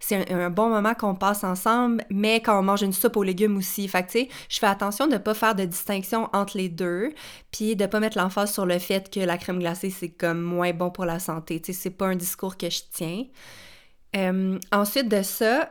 c'est 0.00 0.32
un, 0.32 0.50
bon 0.50 0.68
moment 0.68 0.94
qu'on 0.94 1.14
passe 1.14 1.44
ensemble, 1.44 2.04
mais 2.10 2.40
quand 2.40 2.58
on 2.58 2.62
mange 2.62 2.82
une 2.82 2.92
soupe 2.92 3.16
aux 3.16 3.22
légumes 3.22 3.56
aussi. 3.56 3.86
Fait 3.88 4.04
que, 4.04 4.18
je 4.48 4.58
fais 4.58 4.66
attention 4.66 5.06
de 5.06 5.12
ne 5.12 5.18
pas 5.18 5.34
faire 5.34 5.54
de 5.54 5.64
distinction 5.64 6.28
entre 6.32 6.56
les 6.56 6.68
deux, 6.68 7.12
puis 7.50 7.76
de 7.76 7.84
ne 7.84 7.88
pas 7.88 8.00
mettre 8.00 8.18
l'emphase 8.18 8.52
sur 8.52 8.66
le 8.66 8.78
fait 8.78 9.12
que 9.12 9.20
la 9.20 9.38
crème 9.38 9.58
glacée, 9.58 9.90
c'est 9.90 10.08
comme 10.08 10.40
moins 10.40 10.72
bon 10.72 10.90
pour 10.90 11.04
la 11.04 11.18
santé. 11.18 11.60
Tu 11.60 11.72
sais, 11.72 11.80
c'est 11.80 11.90
pas 11.90 12.06
un 12.06 12.16
discours 12.16 12.56
que 12.56 12.70
je 12.70 12.80
tiens. 12.92 13.24
Ensuite 14.14 15.08
de 15.08 15.22
ça, 15.22 15.70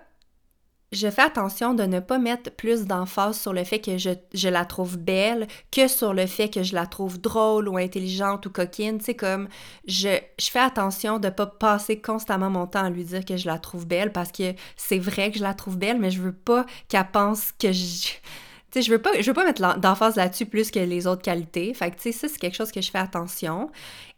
je 0.93 1.09
fais 1.09 1.21
attention 1.21 1.73
de 1.73 1.83
ne 1.83 1.99
pas 1.99 2.17
mettre 2.17 2.49
plus 2.51 2.85
d'emphase 2.85 3.39
sur 3.39 3.51
le 3.51 3.63
fait 3.63 3.79
que 3.79 3.97
je, 3.97 4.11
je, 4.33 4.47
la 4.47 4.63
trouve 4.63 4.97
belle 4.97 5.47
que 5.69 5.87
sur 5.87 6.13
le 6.13 6.25
fait 6.27 6.49
que 6.49 6.63
je 6.63 6.73
la 6.75 6.87
trouve 6.87 7.19
drôle 7.19 7.67
ou 7.67 7.77
intelligente 7.77 8.45
ou 8.45 8.49
coquine. 8.49 9.01
Sais, 9.01 9.15
comme 9.15 9.49
je, 9.85 10.17
je 10.39 10.49
fais 10.49 10.59
attention 10.59 11.19
de 11.19 11.27
ne 11.27 11.31
pas 11.31 11.45
passer 11.45 11.99
constamment 11.99 12.49
mon 12.49 12.67
temps 12.67 12.85
à 12.85 12.89
lui 12.89 13.03
dire 13.03 13.25
que 13.25 13.35
je 13.35 13.47
la 13.47 13.59
trouve 13.59 13.85
belle 13.85 14.13
parce 14.13 14.31
que 14.31 14.53
c'est 14.77 14.99
vrai 14.99 15.31
que 15.31 15.39
je 15.39 15.43
la 15.43 15.53
trouve 15.53 15.77
belle, 15.77 15.99
mais 15.99 16.11
je 16.11 16.21
veux 16.21 16.33
pas 16.33 16.65
qu'elle 16.87 17.11
pense 17.11 17.51
que 17.51 17.71
je 17.73 18.07
tu 18.71 18.79
sais, 18.79 18.81
je 18.81 18.91
veux 18.91 19.01
pas, 19.01 19.21
je 19.21 19.25
veux 19.25 19.33
pas 19.33 19.45
mettre 19.45 19.79
d'emphase 19.79 20.15
là-dessus 20.17 20.45
plus 20.45 20.71
que 20.71 20.79
les 20.79 21.07
autres 21.07 21.21
qualités. 21.21 21.73
Fait 21.73 21.89
que, 21.91 21.95
tu 21.95 22.01
sais, 22.03 22.11
ça, 22.11 22.27
c'est 22.27 22.37
quelque 22.37 22.55
chose 22.55 22.71
que 22.71 22.81
je 22.81 22.91
fais 22.91 22.97
attention. 22.97 23.71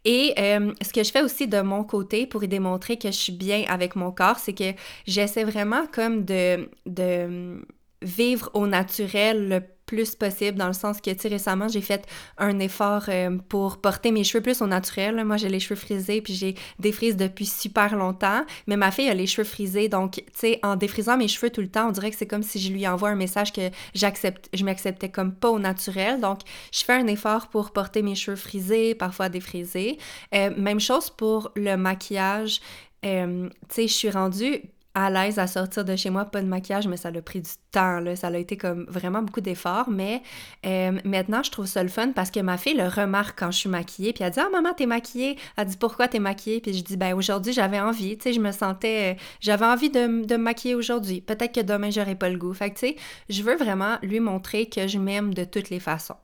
Et 0.04 0.34
euh, 0.38 0.72
ce 0.82 0.92
que 0.92 1.04
je 1.04 1.10
fais 1.12 1.22
aussi 1.22 1.46
de 1.46 1.60
mon 1.60 1.84
côté 1.84 2.26
pour 2.26 2.42
y 2.42 2.48
démontrer 2.48 2.96
que 2.96 3.08
je 3.08 3.16
suis 3.16 3.32
bien 3.32 3.64
avec 3.68 3.94
mon 3.96 4.10
corps, 4.10 4.38
c'est 4.38 4.54
que 4.54 4.72
j'essaie 5.06 5.44
vraiment 5.44 5.86
comme 5.92 6.24
de, 6.24 6.68
de 6.86 7.62
vivre 8.02 8.50
au 8.54 8.66
naturel 8.66 9.48
le 9.48 9.60
plus 9.90 10.14
possible, 10.14 10.56
dans 10.56 10.68
le 10.68 10.72
sens 10.72 11.00
que, 11.00 11.10
tu 11.10 11.26
récemment, 11.26 11.66
j'ai 11.66 11.80
fait 11.80 12.06
un 12.38 12.60
effort 12.60 13.06
euh, 13.08 13.36
pour 13.48 13.78
porter 13.78 14.12
mes 14.12 14.22
cheveux 14.22 14.40
plus 14.40 14.62
au 14.62 14.68
naturel. 14.68 15.24
Moi, 15.24 15.36
j'ai 15.36 15.48
les 15.48 15.58
cheveux 15.58 15.74
frisés, 15.74 16.20
puis 16.20 16.32
j'ai 16.32 16.54
des 16.78 16.92
frises 16.92 17.16
depuis 17.16 17.46
super 17.46 17.96
longtemps, 17.96 18.44
mais 18.68 18.76
ma 18.76 18.92
fille 18.92 19.08
a 19.08 19.14
les 19.14 19.26
cheveux 19.26 19.44
frisés, 19.44 19.88
donc, 19.88 20.12
tu 20.12 20.22
sais, 20.32 20.60
en 20.62 20.76
défrisant 20.76 21.16
mes 21.16 21.26
cheveux 21.26 21.50
tout 21.50 21.60
le 21.60 21.68
temps, 21.68 21.88
on 21.88 21.90
dirait 21.90 22.12
que 22.12 22.16
c'est 22.16 22.28
comme 22.28 22.44
si 22.44 22.60
je 22.60 22.72
lui 22.72 22.86
envoie 22.86 23.08
un 23.08 23.16
message 23.16 23.52
que 23.52 23.68
j'accepte, 23.94 24.48
je 24.54 24.64
m'acceptais 24.64 25.08
comme 25.08 25.34
pas 25.34 25.50
au 25.50 25.58
naturel, 25.58 26.20
donc, 26.20 26.42
je 26.72 26.84
fais 26.84 26.92
un 26.92 27.08
effort 27.08 27.48
pour 27.48 27.72
porter 27.72 28.02
mes 28.02 28.14
cheveux 28.14 28.36
frisés, 28.36 28.94
parfois 28.94 29.28
défrisés. 29.28 29.98
Euh, 30.36 30.50
même 30.56 30.78
chose 30.78 31.10
pour 31.10 31.50
le 31.56 31.74
maquillage. 31.74 32.60
Euh, 33.04 33.48
tu 33.68 33.74
sais, 33.74 33.88
je 33.88 33.94
suis 33.94 34.10
rendue 34.10 34.62
à 34.94 35.10
l'aise 35.10 35.38
à 35.38 35.46
sortir 35.46 35.84
de 35.84 35.94
chez 35.94 36.10
moi, 36.10 36.24
pas 36.24 36.42
de 36.42 36.46
maquillage, 36.46 36.88
mais 36.88 36.96
ça 36.96 37.08
a 37.08 37.22
pris 37.22 37.40
du 37.40 37.50
temps, 37.70 38.02
ça 38.16 38.26
a 38.26 38.36
été 38.36 38.56
comme 38.56 38.86
vraiment 38.88 39.22
beaucoup 39.22 39.40
d'efforts, 39.40 39.88
mais 39.88 40.22
euh, 40.66 40.98
maintenant 41.04 41.42
je 41.42 41.50
trouve 41.50 41.66
ça 41.66 41.82
le 41.82 41.88
fun 41.88 42.10
parce 42.12 42.30
que 42.30 42.40
ma 42.40 42.56
fille 42.56 42.74
le 42.74 42.88
remarque 42.88 43.38
quand 43.38 43.50
je 43.50 43.58
suis 43.58 43.68
maquillée, 43.68 44.12
puis 44.12 44.24
elle 44.24 44.32
dit 44.32 44.40
«Ah 44.40 44.48
maman, 44.50 44.72
t'es 44.74 44.86
maquillée!» 44.86 45.36
Elle 45.56 45.66
dit 45.66 45.76
«Pourquoi 45.80 46.08
t'es 46.08 46.18
maquillée?» 46.18 46.60
Puis 46.62 46.74
je 46.74 46.82
dis 46.82 46.96
«Ben 46.98 47.14
aujourd'hui 47.14 47.52
j'avais 47.52 47.80
envie, 47.80 48.18
tu 48.18 48.24
sais, 48.24 48.32
je 48.32 48.40
me 48.40 48.50
sentais, 48.50 49.14
euh, 49.14 49.20
j'avais 49.40 49.66
envie 49.66 49.90
de, 49.90 50.24
de 50.24 50.36
me 50.36 50.42
maquiller 50.42 50.74
aujourd'hui, 50.74 51.20
peut-être 51.20 51.54
que 51.54 51.60
demain 51.60 51.90
j'aurai 51.90 52.16
pas 52.16 52.28
le 52.28 52.38
goût.» 52.38 52.52
Fait 52.54 52.70
que 52.70 52.78
tu 52.78 52.88
sais, 52.88 52.96
je 53.28 53.42
veux 53.42 53.56
vraiment 53.56 53.96
lui 54.02 54.18
montrer 54.18 54.66
que 54.66 54.88
je 54.88 54.98
m'aime 54.98 55.34
de 55.34 55.44
toutes 55.44 55.70
les 55.70 55.80
façons. 55.80 56.16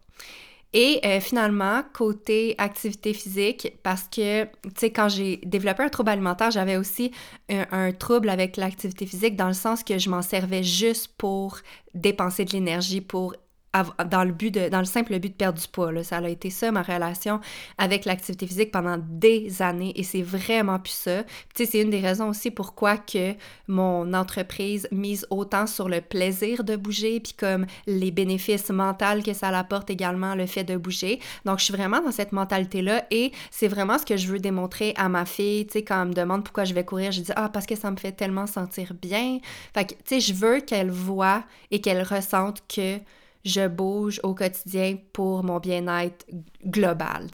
Et 0.73 1.01
euh, 1.05 1.21
finalement, 1.21 1.83
côté 1.95 2.55
activité 2.59 3.15
physique, 3.15 3.73
parce 3.83 4.05
que, 4.05 4.45
tu 4.45 4.71
sais, 4.77 4.91
quand 4.91 5.09
j'ai 5.09 5.39
développé 5.39 5.83
un 5.83 5.89
trouble 5.89 6.11
alimentaire, 6.11 6.51
j'avais 6.51 6.77
aussi 6.77 7.13
un, 7.49 7.93
trouble 7.93 8.29
avec 8.29 8.57
l'activité 8.57 9.07
physique 9.07 9.37
dans 9.37 9.47
le 9.47 9.55
sens 9.55 9.83
que 9.83 9.99
je 9.99 10.11
m'en 10.11 10.23
servais 10.23 10.63
juste 10.63 11.15
pour 11.17 11.59
dépenser 11.95 12.45
de 12.45 12.53
l'énergie, 12.53 13.01
pour 13.01 13.35
dans 13.85 14.25
le 14.25 14.33
but 14.33 14.51
de, 14.51 14.69
dans 14.69 14.81
le 14.81 14.85
simple 14.85 15.19
but 15.19 15.31
de 15.31 15.35
perdre 15.35 15.61
du 15.61 15.69
poids. 15.69 15.93
Là. 15.93 16.05
Ça 16.05 16.19
a 16.19 16.29
été 16.29 16.51
ça 16.51 16.71
ma 16.73 16.83
relation 16.83 17.41
avec 17.79 18.05
l'activité 18.05 18.47
physique 18.47 18.71
pendant 18.71 18.99
des 18.99 19.63
années 19.63 19.93
et 19.97 20.03
c'est 20.03 20.23
vraiment 20.23 20.79
plus 20.79 20.93
ça. 20.93 21.23
Tu 21.55 21.65
sais, 21.65 21.67
c'est 21.67 21.83
une 21.83 21.91
des 21.91 22.01
raisons 22.01 22.29
aussi 22.29 22.51
pourquoi 22.51 22.97
que 22.97 23.35
mon 23.69 24.13
entreprise 24.15 24.89
mise 24.91 25.27
autant 25.31 25.67
sur 25.67 25.89
le 25.89 26.01
plaisir 26.01 26.65
de 26.65 26.77
bouger 26.77 27.21
puis 27.21 27.35
comme 27.35 27.67
les 27.87 28.11
bénéfices 28.11 28.71
mentaux 28.71 28.97
que 29.25 29.33
ça 29.33 29.49
apporte 29.49 29.91
également 29.91 30.35
le 30.35 30.47
fait 30.47 30.65
de 30.65 30.77
bouger. 30.77 31.21
Donc 31.45 31.59
je 31.59 31.65
suis 31.65 31.75
vraiment 31.75 32.01
dans 32.01 32.11
cette 32.11 32.33
mentalité 32.33 32.83
là 32.83 33.05
et 33.11 33.33
c'est 33.51 33.69
vraiment 33.69 33.99
ce 33.99 34.07
que 34.07 34.17
je 34.17 34.29
veux 34.29 34.39
démontrer 34.39 34.95
à 34.97 35.09
ma 35.09 35.25
fille, 35.25 35.67
tu 35.67 35.75
sais 35.75 35.85
quand 35.85 36.03
elle 36.03 36.09
me 36.09 36.15
demande 36.15 36.45
pourquoi 36.45 36.65
je 36.65 36.75
vais 36.75 36.85
courir, 36.85 37.13
je 37.13 37.21
dis 37.21 37.33
ah 37.37 37.49
parce 37.49 37.67
que 37.67 37.77
ça 37.77 37.91
me 37.91 37.97
fait 37.97 38.13
tellement 38.13 38.47
sentir 38.47 38.95
bien. 38.95 39.39
Fait 39.75 39.85
que 39.85 39.95
tu 39.95 40.01
sais 40.07 40.21
je 40.21 40.35
veux 40.35 40.61
qu'elle 40.61 40.91
voit 40.91 41.45
et 41.71 41.81
qu'elle 41.81 42.03
ressente 42.03 42.63
que 42.69 42.99
je 43.47 43.69
bouge 43.69 44.21
au 44.25 44.35
quotidien 44.35 44.97
pour 45.13 45.45
mon 45.45 45.61
bien-être 45.61 46.27
global. 46.67 47.29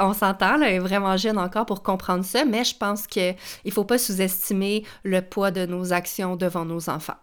on 0.00 0.14
s'entend, 0.14 0.60
elle 0.62 0.74
est 0.74 0.78
vraiment 0.78 1.16
jeune 1.18 1.38
encore 1.38 1.66
pour 1.66 1.82
comprendre 1.82 2.24
ça, 2.24 2.44
mais 2.46 2.64
je 2.64 2.74
pense 2.74 3.06
qu'il 3.06 3.36
ne 3.64 3.70
faut 3.70 3.84
pas 3.84 3.98
sous-estimer 3.98 4.84
le 5.04 5.20
poids 5.20 5.50
de 5.50 5.66
nos 5.66 5.92
actions 5.92 6.36
devant 6.36 6.64
nos 6.64 6.88
enfants. 6.88 7.20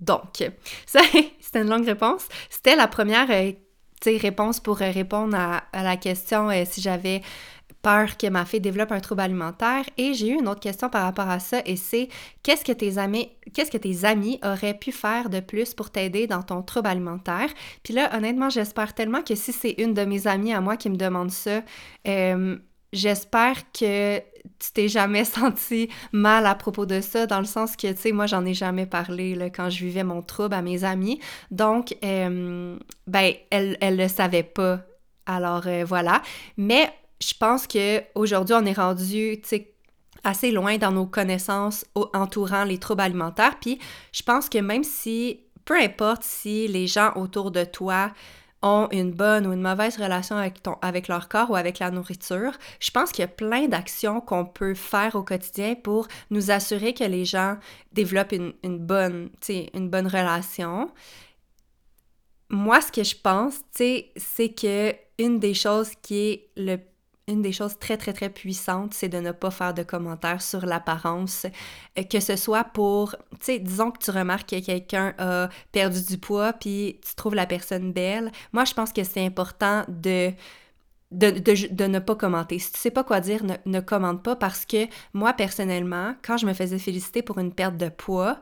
Donc, 0.00 0.50
ça, 0.86 1.00
c'était 1.40 1.62
une 1.62 1.70
longue 1.70 1.86
réponse. 1.86 2.26
C'était 2.50 2.74
la 2.74 2.88
première 2.88 3.30
euh, 3.30 3.52
réponse 4.06 4.60
pour 4.60 4.82
euh, 4.82 4.90
répondre 4.90 5.36
à, 5.36 5.62
la 5.72 5.96
question 5.96 6.50
euh, 6.50 6.64
si 6.66 6.80
j'avais 6.80 7.22
peur 7.84 8.16
que 8.16 8.26
ma 8.28 8.46
fille 8.46 8.62
développe 8.62 8.90
un 8.92 9.00
trouble 9.00 9.20
alimentaire. 9.20 9.84
Et 9.98 10.14
j'ai 10.14 10.28
eu 10.30 10.38
une 10.38 10.48
autre 10.48 10.60
question 10.60 10.88
par 10.88 11.04
rapport 11.04 11.28
à 11.28 11.38
ça 11.38 11.60
et 11.66 11.76
c'est 11.76 12.08
qu'est-ce 12.42 12.64
que 12.64 12.72
tes 12.72 12.98
amis, 12.98 13.28
qu'est-ce 13.52 13.70
que 13.70 13.76
tes 13.76 14.04
amis 14.04 14.40
auraient 14.42 14.74
pu 14.74 14.90
faire 14.90 15.28
de 15.28 15.40
plus 15.40 15.74
pour 15.74 15.90
t'aider 15.90 16.26
dans 16.26 16.42
ton 16.42 16.62
trouble 16.62 16.88
alimentaire? 16.88 17.50
Puis 17.82 17.92
là, 17.92 18.16
honnêtement, 18.16 18.48
j'espère 18.48 18.94
tellement 18.94 19.22
que 19.22 19.34
si 19.34 19.52
c'est 19.52 19.74
une 19.78 19.92
de 19.92 20.04
mes 20.04 20.26
amies 20.26 20.54
à 20.54 20.62
moi 20.62 20.76
qui 20.78 20.88
me 20.88 20.96
demande 20.96 21.30
ça, 21.30 21.60
euh, 22.08 22.56
j'espère 22.94 23.70
que 23.72 24.18
tu 24.18 24.72
t'es 24.72 24.88
jamais 24.88 25.24
senti 25.38 25.90
mal 26.12 26.46
à 26.46 26.54
propos 26.54 26.86
de 26.86 27.02
ça, 27.02 27.26
dans 27.26 27.40
le 27.40 27.44
sens 27.44 27.76
que, 27.76 27.92
tu 27.92 28.00
sais, 28.00 28.12
moi, 28.12 28.26
j'en 28.26 28.46
ai 28.46 28.54
jamais 28.54 28.86
parlé 28.86 29.52
quand 29.54 29.68
je 29.68 29.84
vivais 29.84 30.04
mon 30.04 30.22
trouble 30.22 30.54
à 30.54 30.62
mes 30.62 30.84
amis. 30.84 31.20
Donc, 31.50 31.94
euh, 32.02 32.78
ben, 33.06 33.34
elle, 33.50 33.76
elle 33.82 33.98
le 33.98 34.08
savait 34.08 34.42
pas. 34.42 34.80
Alors, 35.26 35.66
euh, 35.66 35.84
voilà. 35.86 36.22
Mais 36.56 36.90
je 37.28 37.34
pense 37.38 37.66
qu'aujourd'hui, 37.66 38.54
on 38.58 38.66
est 38.66 38.72
rendu, 38.74 39.40
assez 40.24 40.50
loin 40.50 40.78
dans 40.78 40.92
nos 40.92 41.06
connaissances 41.06 41.84
entourant 41.94 42.64
les 42.64 42.78
troubles 42.78 43.02
alimentaires. 43.02 43.58
Puis 43.60 43.78
je 44.12 44.22
pense 44.22 44.48
que 44.48 44.58
même 44.58 44.84
si, 44.84 45.40
peu 45.64 45.78
importe 45.78 46.22
si 46.22 46.66
les 46.68 46.86
gens 46.86 47.12
autour 47.16 47.50
de 47.50 47.64
toi 47.64 48.10
ont 48.62 48.88
une 48.92 49.12
bonne 49.12 49.46
ou 49.46 49.52
une 49.52 49.60
mauvaise 49.60 49.98
relation 49.98 50.36
avec, 50.36 50.62
ton, 50.62 50.76
avec 50.80 51.08
leur 51.08 51.28
corps 51.28 51.50
ou 51.50 51.56
avec 51.56 51.78
la 51.78 51.90
nourriture. 51.90 52.52
Je 52.80 52.90
pense 52.90 53.12
qu'il 53.12 53.20
y 53.20 53.26
a 53.26 53.28
plein 53.28 53.68
d'actions 53.68 54.22
qu'on 54.22 54.46
peut 54.46 54.72
faire 54.72 55.14
au 55.16 55.22
quotidien 55.22 55.74
pour 55.74 56.08
nous 56.30 56.50
assurer 56.50 56.94
que 56.94 57.04
les 57.04 57.26
gens 57.26 57.58
développent 57.92 58.32
une, 58.32 58.54
une 58.62 58.78
bonne, 58.78 59.28
une 59.50 59.90
bonne 59.90 60.06
relation. 60.06 60.90
Moi, 62.48 62.80
ce 62.80 62.90
que 62.90 63.04
je 63.04 63.16
pense, 63.22 63.60
c'est 63.72 64.48
que 64.54 64.94
une 65.18 65.38
des 65.38 65.54
choses 65.54 65.90
qui 66.02 66.16
est 66.16 66.48
le 66.56 66.78
une 67.26 67.42
des 67.42 67.52
choses 67.52 67.78
très, 67.78 67.96
très, 67.96 68.12
très 68.12 68.28
puissantes, 68.28 68.94
c'est 68.94 69.08
de 69.08 69.18
ne 69.18 69.32
pas 69.32 69.50
faire 69.50 69.72
de 69.74 69.82
commentaires 69.82 70.42
sur 70.42 70.66
l'apparence, 70.66 71.46
euh, 71.98 72.02
que 72.02 72.20
ce 72.20 72.36
soit 72.36 72.64
pour, 72.64 73.16
tu 73.32 73.36
sais, 73.40 73.58
disons 73.58 73.90
que 73.90 73.98
tu 73.98 74.10
remarques 74.10 74.50
que 74.50 74.60
quelqu'un 74.60 75.14
a 75.18 75.48
perdu 75.72 76.04
du 76.04 76.18
poids, 76.18 76.52
puis 76.52 77.00
tu 77.06 77.14
trouves 77.14 77.34
la 77.34 77.46
personne 77.46 77.92
belle. 77.92 78.30
Moi, 78.52 78.64
je 78.64 78.74
pense 78.74 78.92
que 78.92 79.04
c'est 79.04 79.24
important 79.24 79.84
de, 79.88 80.32
de, 81.12 81.30
de, 81.30 81.84
ne 81.86 81.98
pas 81.98 82.14
commenter. 82.14 82.58
Si 82.58 82.72
tu 82.72 82.78
sais 82.78 82.90
pas 82.90 83.04
quoi 83.04 83.20
dire, 83.20 83.42
ne, 83.44 83.54
ne 83.64 83.80
commente 83.80 84.22
pas 84.22 84.36
parce 84.36 84.66
que 84.66 84.86
moi, 85.14 85.32
personnellement, 85.32 86.14
quand 86.22 86.36
je 86.36 86.46
me 86.46 86.52
faisais 86.52 86.78
féliciter 86.78 87.22
pour 87.22 87.38
une 87.38 87.54
perte 87.54 87.76
de 87.76 87.88
poids, 87.88 88.38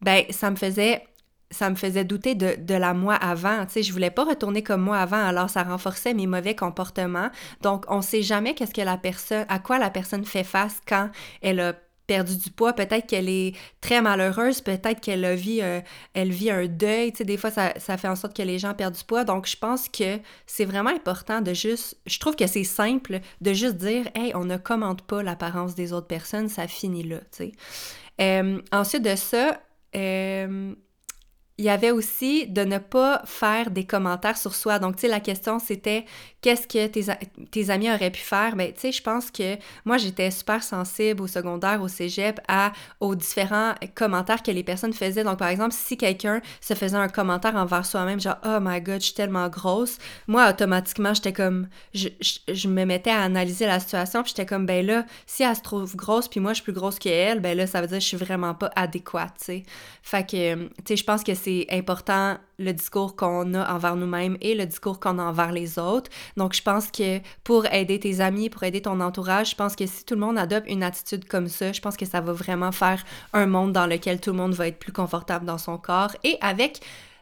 ben, 0.00 0.24
ça 0.30 0.50
me 0.50 0.56
faisait 0.56 1.06
ça 1.54 1.70
me 1.70 1.76
faisait 1.76 2.04
douter 2.04 2.34
de, 2.34 2.74
la 2.74 2.94
moi 2.94 3.14
avant. 3.14 3.64
Tu 3.66 3.74
sais, 3.74 3.82
je 3.82 3.92
voulais 3.92 4.10
pas 4.10 4.24
retourner 4.24 4.62
comme 4.62 4.82
moi 4.82 4.98
avant, 4.98 5.24
alors 5.24 5.48
ça 5.48 5.62
renforçait 5.62 6.12
mes 6.12 6.26
mauvais 6.26 6.54
comportements. 6.54 7.30
Donc, 7.62 7.84
on 7.88 8.02
sait 8.02 8.22
jamais 8.22 8.54
qu'est-ce 8.54 8.74
que 8.74 8.80
la 8.80 8.98
personne, 8.98 9.46
à 9.48 9.58
quoi 9.58 9.78
la 9.78 9.90
personne 9.90 10.24
fait 10.24 10.44
face 10.44 10.80
quand 10.86 11.10
elle 11.42 11.60
a 11.60 11.74
perdu 12.06 12.36
du 12.36 12.50
poids, 12.50 12.74
peut-être 12.74 13.06
qu'elle 13.06 13.30
est 13.30 13.54
très 13.80 14.02
malheureuse, 14.02 14.60
peut-être 14.60 15.00
qu'elle 15.00 15.34
vit, 15.34 15.62
euh, 15.62 15.80
elle 16.12 16.30
vit 16.30 16.50
un 16.50 16.66
deuil, 16.66 17.12
tu 17.12 17.18
sais, 17.18 17.24
des 17.24 17.38
fois 17.38 17.50
ça, 17.50 17.72
ça, 17.78 17.96
fait 17.96 18.08
en 18.08 18.16
sorte 18.16 18.36
que 18.36 18.42
les 18.42 18.58
gens 18.58 18.74
perdent 18.74 18.94
du 18.94 19.04
poids, 19.04 19.24
donc 19.24 19.46
je 19.46 19.56
pense 19.56 19.88
que 19.88 20.18
c'est 20.46 20.66
vraiment 20.66 20.90
important 20.90 21.40
de 21.40 21.54
juste, 21.54 21.96
je 22.04 22.18
trouve 22.18 22.36
que 22.36 22.46
c'est 22.46 22.64
simple 22.64 23.20
de 23.40 23.52
juste 23.54 23.76
dire, 23.76 24.06
hey, 24.14 24.32
on 24.34 24.44
ne 24.44 24.58
commente 24.58 25.00
pas 25.02 25.22
l'apparence 25.22 25.74
des 25.74 25.94
autres 25.94 26.06
personnes, 26.06 26.50
ça 26.50 26.68
finit 26.68 27.04
là, 27.04 27.20
tu 27.20 27.26
sais. 27.30 27.52
Euh, 28.20 28.60
ensuite 28.70 29.02
de 29.02 29.16
ça, 29.16 29.60
euh, 29.96 30.74
il 31.56 31.64
y 31.64 31.68
avait 31.68 31.92
aussi 31.92 32.46
de 32.48 32.62
ne 32.64 32.78
pas 32.78 33.22
faire 33.26 33.70
des 33.70 33.86
commentaires 33.86 34.36
sur 34.36 34.54
soi. 34.54 34.78
Donc, 34.78 34.96
tu 34.96 35.02
sais, 35.02 35.08
la 35.08 35.20
question, 35.20 35.58
c'était 35.58 36.04
qu'est-ce 36.44 36.68
que 36.68 36.86
tes, 36.88 37.06
tes, 37.50 37.70
amis 37.70 37.90
auraient 37.90 38.10
pu 38.10 38.20
faire? 38.20 38.54
Ben, 38.54 38.70
tu 38.70 38.80
sais, 38.80 38.92
je 38.92 39.02
pense 39.02 39.30
que 39.30 39.56
moi, 39.86 39.96
j'étais 39.96 40.30
super 40.30 40.62
sensible 40.62 41.22
au 41.22 41.26
secondaire, 41.26 41.80
au 41.80 41.88
cégep, 41.88 42.38
à, 42.48 42.72
aux 43.00 43.14
différents 43.14 43.72
commentaires 43.94 44.42
que 44.42 44.50
les 44.50 44.62
personnes 44.62 44.92
faisaient. 44.92 45.24
Donc, 45.24 45.38
par 45.38 45.48
exemple, 45.48 45.72
si 45.72 45.96
quelqu'un 45.96 46.42
se 46.60 46.74
faisait 46.74 46.98
un 46.98 47.08
commentaire 47.08 47.56
envers 47.56 47.86
soi-même, 47.86 48.20
genre, 48.20 48.36
oh 48.44 48.58
my 48.60 48.82
god, 48.82 49.00
je 49.00 49.06
suis 49.06 49.14
tellement 49.14 49.48
grosse, 49.48 49.96
moi, 50.28 50.50
automatiquement, 50.50 51.14
j'étais 51.14 51.32
comme, 51.32 51.66
je, 51.94 52.08
je, 52.20 52.68
me 52.68 52.84
mettais 52.84 53.10
à 53.10 53.22
analyser 53.22 53.64
la 53.64 53.80
situation, 53.80 54.22
puis 54.22 54.34
j'étais 54.36 54.46
comme, 54.46 54.66
ben 54.66 54.84
là, 54.84 55.06
si 55.24 55.44
elle 55.44 55.56
se 55.56 55.62
trouve 55.62 55.96
grosse, 55.96 56.28
puis 56.28 56.40
moi, 56.40 56.52
je 56.52 56.56
suis 56.56 56.64
plus 56.64 56.74
grosse 56.74 56.98
qu'elle, 56.98 57.40
ben 57.40 57.56
là, 57.56 57.66
ça 57.66 57.80
veut 57.80 57.86
dire 57.86 57.96
que 57.96 58.02
je 58.02 58.08
suis 58.08 58.18
vraiment 58.18 58.52
pas 58.52 58.70
adéquate, 58.76 59.32
tu 59.38 59.44
sais. 59.46 59.62
Fait 60.02 60.28
que, 60.28 60.54
tu 60.56 60.70
sais, 60.88 60.96
je 60.96 61.04
pense 61.04 61.24
que 61.24 61.34
c'est 61.34 61.66
important 61.70 62.36
le 62.58 62.72
discours 62.72 63.16
qu'on 63.16 63.54
a 63.54 63.74
envers 63.74 63.96
nous-mêmes 63.96 64.36
et 64.40 64.54
le 64.54 64.66
discours 64.66 65.00
qu'on 65.00 65.18
a 65.18 65.22
envers 65.22 65.52
les 65.52 65.78
autres. 65.78 66.10
Donc, 66.36 66.54
je 66.54 66.62
pense 66.62 66.90
que 66.90 67.20
pour 67.42 67.66
aider 67.66 67.98
tes 67.98 68.20
amis, 68.20 68.50
pour 68.50 68.62
aider 68.62 68.82
ton 68.82 69.00
entourage, 69.00 69.50
je 69.50 69.56
pense 69.56 69.76
que 69.76 69.86
si 69.86 70.04
tout 70.04 70.14
le 70.14 70.20
monde 70.20 70.38
adopte 70.38 70.68
une 70.70 70.82
attitude 70.82 71.26
comme 71.26 71.48
ça, 71.48 71.72
je 71.72 71.80
pense 71.80 71.96
que 71.96 72.06
ça 72.06 72.20
va 72.20 72.32
vraiment 72.32 72.72
faire 72.72 73.04
un 73.32 73.46
monde 73.46 73.72
dans 73.72 73.86
lequel 73.86 74.20
tout 74.20 74.30
le 74.30 74.36
monde 74.36 74.54
va 74.54 74.68
être 74.68 74.78
plus 74.78 74.92
confortable 74.92 75.44
dans 75.44 75.58
son 75.58 75.78
corps 75.78 76.12
et 76.22 76.38
avec 76.40 76.80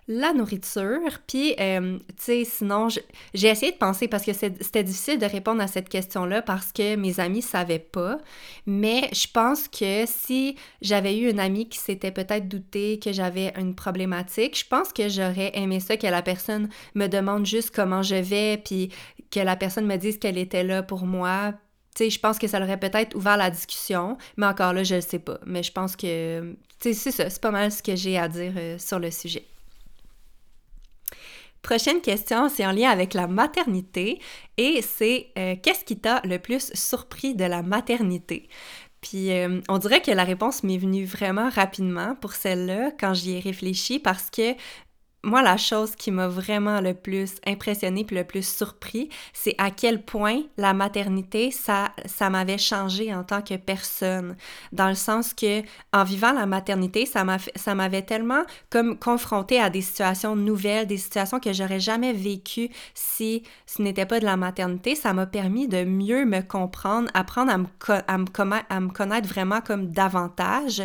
la 0.09 0.33
nourriture. 0.33 1.01
Puis, 1.27 1.55
euh, 1.61 1.99
tu 2.09 2.15
sais, 2.19 2.45
sinon, 2.45 2.89
j'ai 3.35 3.49
essayé 3.49 3.73
de 3.73 3.77
penser 3.77 4.09
parce 4.09 4.25
que 4.25 4.33
c'était 4.33 4.83
difficile 4.83 5.19
de 5.19 5.27
répondre 5.27 5.63
à 5.63 5.67
cette 5.67 5.89
question-là 5.89 6.43
parce 6.43 6.73
que 6.73 6.97
mes 6.97 7.21
amis 7.21 7.39
ne 7.39 7.43
savaient 7.43 7.79
pas. 7.79 8.19
Mais 8.67 9.09
je 9.13 9.27
pense 9.33 9.69
que 9.69 10.05
si 10.07 10.57
j'avais 10.81 11.17
eu 11.17 11.31
une 11.31 11.41
amie 11.41 11.69
qui 11.69 11.79
s'était 11.79 12.11
peut-être 12.11 12.49
doutée 12.49 12.99
que 12.99 13.13
j'avais 13.13 13.53
une 13.59 13.75
problématique, 13.75 14.59
je 14.59 14.67
pense 14.67 14.93
que 14.93 15.09
j'aurais 15.09 15.53
aimé 15.55 15.81
ça 15.81 15.97
que 15.97 16.07
la 16.07 16.23
personne 16.23 16.69
me 16.95 17.07
demande 17.07 17.47
juste 17.47 17.75
comment 17.75 18.03
je 18.03 18.17
vais, 18.17 18.57
puis 18.59 18.91
que 19.31 19.41
la 19.41 19.57
personne 19.57 19.87
me 19.87 19.97
dise 19.97 20.19
qu'elle 20.19 20.39
était 20.39 20.65
là 20.65 20.83
pour 20.83 21.07
moi, 21.07 21.55
tu 21.95 22.05
sais, 22.05 22.11
je 22.11 22.19
pense 22.19 22.39
que 22.39 22.47
ça 22.47 22.61
aurait 22.61 22.81
peut-être 22.81 23.15
ouvert 23.15 23.37
la 23.37 23.51
discussion, 23.51 24.17
mais 24.37 24.47
encore 24.47 24.73
là, 24.73 24.83
je 24.83 24.95
ne 24.97 25.01
sais 25.01 25.19
pas. 25.19 25.39
Mais 25.45 25.63
je 25.63 25.73
pense 25.73 25.95
que, 25.95 26.55
tu 26.81 26.93
sais, 26.93 26.95
c'est 26.95 27.11
ça, 27.11 27.29
c'est 27.29 27.41
pas 27.41 27.51
mal 27.51 27.71
ce 27.71 27.83
que 27.83 27.95
j'ai 27.95 28.19
à 28.19 28.29
dire 28.29 28.53
euh, 28.57 28.79
sur 28.79 28.99
le 28.99 29.11
sujet. 29.11 29.45
Prochaine 31.63 32.01
question, 32.01 32.49
c'est 32.49 32.67
en 32.67 32.73
lien 32.73 32.91
avec 32.91 33.15
la 33.15 33.29
maternité 33.29 34.21
et 34.57 34.83
c'est 34.83 35.29
euh, 35.39 35.55
qu'est-ce 35.63 35.85
qui 35.85 35.97
t'a 35.97 36.21
le 36.25 36.39
plus 36.39 36.73
surpris 36.75 37.37
de 37.37 37.45
la 37.45 37.63
maternité? 37.63 38.49
Puis 39.01 39.33
euh, 39.33 39.61
on 39.69 39.79
dirait 39.79 40.03
que 40.03 40.11
la 40.11 40.25
réponse 40.25 40.65
m'est 40.65 40.79
venue 40.79 41.05
vraiment 41.05 41.49
rapidement 41.51 42.17
pour 42.17 42.33
celle-là 42.33 42.91
quand 42.99 43.15
j'y 43.15 43.37
ai 43.37 43.41
réfléchi 43.41 44.01
parce 44.01 44.29
que 44.29 44.55
moi, 45.25 45.43
la 45.43 45.57
chose 45.57 45.95
qui 45.95 46.11
m'a 46.11 46.27
vraiment 46.27 46.81
le 46.81 46.95
plus 46.95 47.35
impressionné 47.47 48.05
puis 48.05 48.17
le 48.17 48.25
plus 48.25 48.47
surpris, 48.47 49.09
c'est 49.33 49.55
à 49.59 49.71
quel 49.71 50.03
point 50.03 50.43
la 50.57 50.75
maternité, 50.75 51.53
ça, 51.53 51.93
ça 52.07 52.29
m'avait 52.29 52.59
changé 52.59 53.15
en 53.15 53.23
tant 53.23 53.41
que 53.41 53.55
personne. 53.55 54.37
Dans 54.73 54.89
le 54.89 54.97
sens 54.97 55.33
que, 55.33 55.63
en 55.93 56.03
vivant 56.03 56.33
la 56.33 56.47
maternité, 56.47 57.07
ça 57.07 57.75
m'avait 57.75 58.03
tellement 58.03 58.43
comme 58.69 58.99
confronté 58.99 59.61
à 59.61 59.71
des 59.71 59.81
situations 59.81 60.35
nouvelles, 60.35 60.87
des 60.87 60.97
situations 60.97 61.39
que 61.39 61.53
j'aurais 61.53 61.81
jamais 61.81 62.13
vécues 62.13 62.71
si 62.95 63.45
ce 63.67 63.81
n'était 63.81 64.07
pas 64.07 64.19
de 64.19 64.25
la 64.25 64.37
maternité. 64.37 64.97
Ça 64.97 65.13
m'a 65.13 65.27
permis 65.27 65.69
de 65.69 65.85
mieux 65.85 66.25
me 66.25 66.41
comprendre, 66.41 67.09
apprendre 67.15 67.53
à 67.53 67.59
me, 67.59 67.67
à 68.09 68.81
me, 68.81 68.89
connaître 68.91 69.29
vraiment 69.29 69.61
comme 69.61 69.93
davantage. 69.93 70.83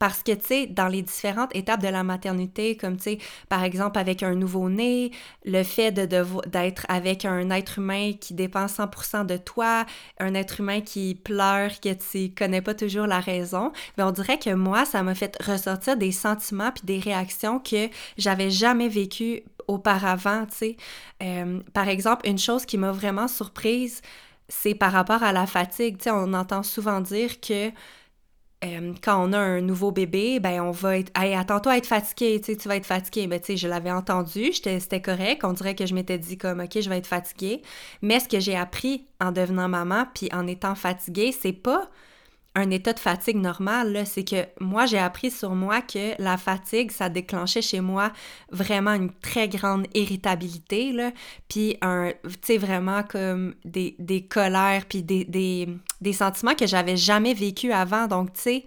Parce 0.00 0.22
que, 0.22 0.32
tu 0.32 0.46
sais, 0.46 0.66
dans 0.66 0.88
les 0.88 1.02
différentes 1.02 1.54
étapes 1.54 1.82
de 1.82 1.88
la 1.88 2.02
maternité, 2.02 2.74
comme, 2.74 2.96
tu 2.96 3.02
sais, 3.02 3.18
par 3.50 3.62
exemple, 3.62 3.98
avec 3.98 4.22
un 4.22 4.34
nouveau-né, 4.34 5.10
le 5.44 5.62
fait 5.62 5.92
de, 5.92 6.06
d'être 6.48 6.86
avec 6.88 7.26
un 7.26 7.50
être 7.50 7.78
humain 7.78 8.14
qui 8.18 8.32
dépend 8.32 8.64
100% 8.64 9.26
de 9.26 9.36
toi, 9.36 9.84
un 10.18 10.32
être 10.32 10.60
humain 10.60 10.80
qui 10.80 11.14
pleure, 11.14 11.80
que 11.80 11.92
tu 11.92 12.34
connais 12.34 12.62
pas 12.62 12.72
toujours 12.72 13.06
la 13.06 13.20
raison, 13.20 13.72
mais 13.98 14.02
on 14.02 14.10
dirait 14.10 14.38
que 14.38 14.54
moi, 14.54 14.86
ça 14.86 15.02
m'a 15.02 15.14
fait 15.14 15.36
ressortir 15.42 15.98
des 15.98 16.12
sentiments 16.12 16.72
puis 16.72 16.84
des 16.84 16.98
réactions 16.98 17.58
que 17.58 17.90
j'avais 18.16 18.50
jamais 18.50 18.88
vécues 18.88 19.42
auparavant, 19.68 20.46
tu 20.46 20.56
sais. 20.56 20.76
Euh, 21.22 21.60
par 21.74 21.88
exemple, 21.88 22.26
une 22.26 22.38
chose 22.38 22.64
qui 22.64 22.78
m'a 22.78 22.90
vraiment 22.90 23.28
surprise, 23.28 24.00
c'est 24.48 24.74
par 24.74 24.92
rapport 24.92 25.22
à 25.22 25.32
la 25.32 25.46
fatigue. 25.46 25.98
Tu 25.98 26.04
sais, 26.04 26.10
on 26.10 26.32
entend 26.32 26.62
souvent 26.62 27.02
dire 27.02 27.38
que 27.40 27.70
euh, 28.62 28.92
quand 29.02 29.26
on 29.26 29.32
a 29.32 29.38
un 29.38 29.60
nouveau 29.62 29.90
bébé, 29.90 30.38
ben 30.38 30.60
on 30.60 30.70
va 30.70 30.98
être 30.98 31.10
hey, 31.18 31.34
attends-toi 31.34 31.72
à 31.72 31.76
être 31.78 31.86
fatigué, 31.86 32.40
tu 32.44 32.56
tu 32.56 32.68
vas 32.68 32.76
être 32.76 32.86
fatigué. 32.86 33.26
Ben 33.26 33.40
tu 33.40 33.46
sais, 33.46 33.56
je 33.56 33.66
l'avais 33.68 33.90
entendu, 33.90 34.52
c'était 34.52 35.00
correct, 35.00 35.44
on 35.44 35.52
dirait 35.54 35.74
que 35.74 35.86
je 35.86 35.94
m'étais 35.94 36.18
dit 36.18 36.36
comme 36.36 36.60
OK, 36.60 36.78
je 36.80 36.88
vais 36.90 36.98
être 36.98 37.06
fatiguée. 37.06 37.62
Mais 38.02 38.20
ce 38.20 38.28
que 38.28 38.38
j'ai 38.38 38.56
appris 38.56 39.06
en 39.20 39.32
devenant 39.32 39.68
maman 39.68 40.04
puis 40.14 40.28
en 40.32 40.46
étant 40.46 40.74
fatiguée, 40.74 41.32
c'est 41.32 41.52
pas 41.52 41.90
un 42.54 42.70
état 42.70 42.92
de 42.92 42.98
fatigue 42.98 43.36
normal, 43.36 44.02
c'est 44.06 44.24
que 44.24 44.46
moi, 44.60 44.84
j'ai 44.86 44.98
appris 44.98 45.30
sur 45.30 45.54
moi 45.54 45.82
que 45.82 46.20
la 46.20 46.36
fatigue, 46.36 46.90
ça 46.90 47.08
déclenchait 47.08 47.62
chez 47.62 47.80
moi 47.80 48.12
vraiment 48.50 48.92
une 48.92 49.12
très 49.12 49.48
grande 49.48 49.86
irritabilité, 49.94 50.92
là, 50.92 51.12
puis 51.48 51.76
un, 51.80 52.12
tu 52.24 52.30
sais, 52.42 52.58
vraiment 52.58 53.04
comme 53.04 53.54
des, 53.64 54.26
colères, 54.28 54.86
puis 54.88 55.02
des, 55.02 56.12
sentiments 56.12 56.54
que 56.54 56.66
j'avais 56.66 56.96
jamais 56.96 57.34
vécu 57.34 57.72
avant. 57.72 58.08
Donc, 58.08 58.32
tu 58.32 58.40
sais, 58.40 58.64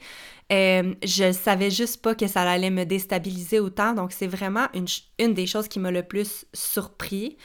euh, 0.51 0.93
je 1.03 1.33
savais 1.33 1.69
juste 1.69 2.01
pas 2.01 2.15
que 2.15 2.27
ça 2.27 2.41
allait 2.43 2.69
me 2.69 2.85
déstabiliser 2.85 3.59
autant. 3.59 3.93
Donc, 3.93 4.13
c'est 4.13 4.27
vraiment 4.27 4.67
une, 4.73 4.87
une 5.19 5.33
des 5.33 5.47
choses 5.47 5.67
qui 5.67 5.79
m'a 5.79 5.91
le 5.91 6.03
plus 6.03 6.45
surpris. 6.53 7.37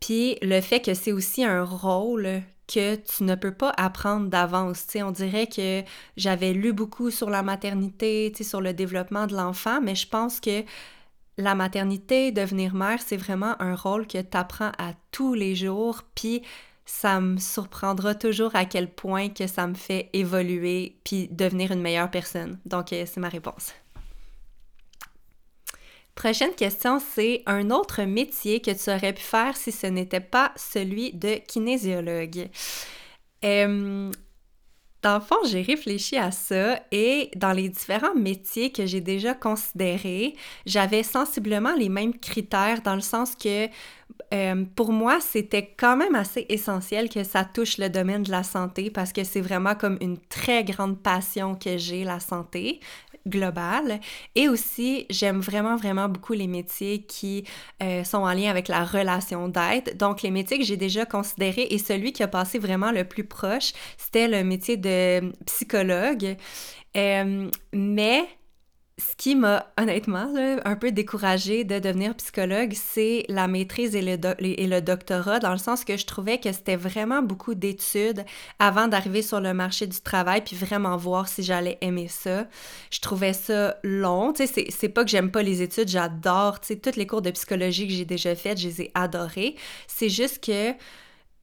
Puis 0.00 0.36
le 0.40 0.60
fait 0.62 0.80
que 0.80 0.94
c'est 0.94 1.12
aussi 1.12 1.44
un 1.44 1.62
rôle 1.62 2.42
que 2.72 2.94
tu 2.94 3.24
ne 3.24 3.34
peux 3.34 3.52
pas 3.52 3.72
apprendre 3.76 4.28
d'avance. 4.28 4.86
on 4.96 5.10
dirait 5.10 5.48
que 5.48 5.82
j'avais 6.16 6.52
lu 6.52 6.72
beaucoup 6.72 7.10
sur 7.10 7.28
la 7.28 7.42
maternité, 7.42 8.32
sur 8.40 8.60
le 8.60 8.72
développement 8.72 9.26
de 9.26 9.34
l'enfant, 9.34 9.80
mais 9.80 9.94
je 9.94 10.06
pense 10.06 10.40
que 10.40 10.62
la 11.36 11.54
maternité, 11.54 12.32
devenir 12.32 12.74
mère, 12.74 13.00
c'est 13.04 13.16
vraiment 13.16 13.60
un 13.60 13.74
rôle 13.74 14.06
que 14.06 14.18
tu 14.18 14.36
apprends 14.36 14.72
à 14.78 14.92
tous 15.10 15.34
les 15.34 15.54
jours, 15.56 16.02
puis 16.14 16.42
ça 16.84 17.20
me 17.20 17.38
surprendra 17.38 18.14
toujours 18.14 18.54
à 18.54 18.64
quel 18.64 18.90
point 18.90 19.28
que 19.28 19.46
ça 19.46 19.66
me 19.66 19.74
fait 19.74 20.10
évoluer 20.12 20.96
puis 21.04 21.28
devenir 21.28 21.72
une 21.72 21.82
meilleure 21.82 22.10
personne. 22.10 22.58
Donc, 22.66 22.92
euh, 22.92 23.04
c'est 23.06 23.20
ma 23.20 23.28
réponse. 23.28 23.72
Prochaine 26.20 26.54
question, 26.54 26.98
c'est 27.00 27.42
un 27.46 27.70
autre 27.70 28.02
métier 28.02 28.60
que 28.60 28.72
tu 28.72 28.90
aurais 28.90 29.14
pu 29.14 29.22
faire 29.22 29.56
si 29.56 29.72
ce 29.72 29.86
n'était 29.86 30.20
pas 30.20 30.52
celui 30.54 31.14
de 31.14 31.36
kinésiologue. 31.36 32.50
Euh, 33.42 34.10
Dans 35.02 35.14
le 35.14 35.20
fond, 35.20 35.36
j'ai 35.46 35.62
réfléchi 35.62 36.16
à 36.16 36.30
ça 36.30 36.78
et 36.92 37.30
dans 37.36 37.52
les 37.52 37.68
différents 37.68 38.14
métiers 38.14 38.70
que 38.70 38.84
j'ai 38.84 39.00
déjà 39.00 39.32
considérés, 39.34 40.34
j'avais 40.66 41.02
sensiblement 41.02 41.74
les 41.74 41.88
mêmes 41.88 42.18
critères 42.18 42.82
dans 42.82 42.94
le 42.94 43.00
sens 43.00 43.34
que 43.34 43.68
euh, 44.34 44.64
pour 44.76 44.92
moi, 44.92 45.18
c'était 45.20 45.74
quand 45.76 45.96
même 45.96 46.14
assez 46.14 46.46
essentiel 46.48 47.08
que 47.08 47.24
ça 47.24 47.44
touche 47.44 47.78
le 47.78 47.88
domaine 47.88 48.22
de 48.22 48.30
la 48.30 48.42
santé 48.42 48.90
parce 48.90 49.12
que 49.12 49.24
c'est 49.24 49.40
vraiment 49.40 49.74
comme 49.74 49.98
une 50.00 50.18
très 50.18 50.64
grande 50.64 50.98
passion 50.98 51.54
que 51.54 51.78
j'ai, 51.78 52.04
la 52.04 52.20
santé 52.20 52.80
globale. 53.26 54.00
Et 54.34 54.48
aussi, 54.48 55.06
j'aime 55.10 55.40
vraiment, 55.40 55.76
vraiment 55.76 56.08
beaucoup 56.08 56.32
les 56.32 56.46
métiers 56.46 57.02
qui 57.02 57.44
euh, 57.82 58.04
sont 58.04 58.18
en 58.18 58.32
lien 58.32 58.50
avec 58.50 58.68
la 58.68 58.84
relation 58.84 59.48
d'aide. 59.48 59.96
Donc, 59.96 60.22
les 60.22 60.30
métiers 60.30 60.58
que 60.58 60.64
j'ai 60.64 60.76
déjà 60.76 61.04
considérés 61.04 61.68
et 61.70 61.78
celui 61.78 62.12
qui 62.12 62.22
a 62.22 62.28
passé 62.28 62.58
vraiment 62.58 62.90
le 62.90 63.04
plus 63.04 63.24
proche, 63.24 63.72
c'était 63.98 64.28
le 64.28 64.42
métier 64.44 64.76
de 64.76 64.89
psychologue. 65.46 66.36
Euh, 66.96 67.50
mais 67.72 68.28
ce 69.00 69.16
qui 69.16 69.34
m'a 69.34 69.66
honnêtement 69.78 70.32
un 70.64 70.76
peu 70.76 70.92
découragée 70.92 71.64
de 71.64 71.78
devenir 71.78 72.14
psychologue, 72.16 72.72
c'est 72.74 73.24
la 73.28 73.48
maîtrise 73.48 73.96
et 73.96 74.02
le, 74.02 74.80
doctorat, 74.80 75.38
dans 75.38 75.52
le 75.52 75.58
sens 75.58 75.84
que 75.84 75.96
je 75.96 76.06
trouvais 76.06 76.38
que 76.38 76.52
c'était 76.52 76.76
vraiment 76.76 77.22
beaucoup 77.22 77.54
d'études 77.54 78.24
avant 78.58 78.88
d'arriver 78.88 79.22
sur 79.22 79.40
le 79.40 79.54
marché 79.54 79.86
du 79.86 80.00
travail, 80.00 80.42
puis 80.42 80.54
vraiment 80.54 80.96
voir 80.96 81.28
si 81.28 81.42
j'allais 81.42 81.78
aimer 81.80 82.08
ça. 82.08 82.46
Je 82.90 83.00
trouvais 83.00 83.32
ça 83.32 83.76
long. 83.82 84.32
Tu 84.32 84.46
sais, 84.46 84.66
c'est 84.68 84.88
pas 84.88 85.04
que 85.04 85.10
j'aime 85.10 85.30
pas 85.30 85.42
les 85.42 85.62
études, 85.62 85.88
j'adore. 85.88 86.60
Tu 86.60 86.68
sais, 86.68 86.76
toutes 86.76 86.96
les 86.96 87.06
cours 87.06 87.22
de 87.22 87.30
psychologie 87.30 87.86
que 87.86 87.94
j'ai 87.94 88.04
déjà 88.04 88.34
faites, 88.34 88.58
je 88.58 88.68
les 88.68 88.82
ai 88.82 88.90
adorées. 88.94 89.56
C'est 89.86 90.10
juste 90.10 90.44
que 90.44 90.74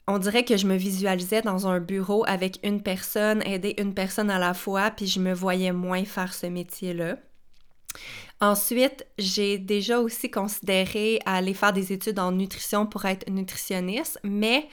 on 0.08 0.20
dirait 0.20 0.46
que 0.46 0.58
je 0.58 0.68
me 0.68 0.76
visualisais 0.76 1.42
dans 1.42 1.68
un 1.68 1.80
bureau 1.80 2.24
avec 2.28 2.60
une 2.64 2.82
personne, 2.82 3.42
aider 3.46 3.76
une 3.78 3.94
personne 3.94 4.30
à 4.30 4.40
la 4.40 4.54
fois, 4.54 4.90
puis 4.92 5.06
je 5.08 5.20
me 5.20 5.34
voyais 5.34 5.74
moins 5.74 6.06
faire 6.06 6.34
ce 6.34 6.48
métier-là. 6.48 7.18
Ensuite, 8.40 9.06
j'ai 9.18 9.58
déjà 9.58 10.00
aussi 10.00 10.30
considéré 10.30 11.20
aller 11.26 11.54
faire 11.54 11.74
des 11.74 11.92
études 11.92 12.20
en 12.20 12.32
nutrition 12.32 12.86
pour 12.86 13.06
être 13.06 13.30
nutritionniste, 13.30 14.20
mais 14.24 14.68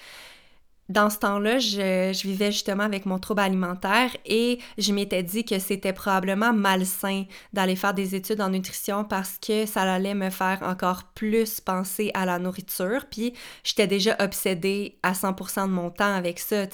dans 0.88 1.08
ce 1.08 1.18
temps-là, 1.18 1.58
je, 1.58 2.22
vivais 2.22 2.52
justement 2.52 2.82
avec 2.82 3.06
mon 3.06 3.18
trouble 3.18 3.40
alimentaire 3.40 4.10
et 4.26 4.58
je 4.76 4.92
m'étais 4.92 5.22
dit 5.22 5.44
que 5.44 5.58
c'était 5.58 5.94
probablement 5.94 6.52
malsain 6.52 7.24
d'aller 7.54 7.74
faire 7.74 7.94
des 7.94 8.14
études 8.14 8.40
en 8.42 8.50
nutrition 8.50 9.04
parce 9.04 9.38
que 9.38 9.64
ça 9.64 9.82
allait 9.82 10.14
me 10.14 10.28
faire 10.28 10.58
encore 10.62 11.04
plus 11.14 11.60
penser 11.60 12.10
à 12.12 12.26
la 12.26 12.38
nourriture. 12.38 13.06
Puis 13.10 13.32
j'étais 13.62 13.86
déjà 13.86 14.14
obsédée 14.20 14.98
à 15.02 15.12
100% 15.12 15.66
de 15.66 15.72
mon 15.72 15.90
temps 15.90 16.14
avec 16.14 16.38
ça. 16.38 16.66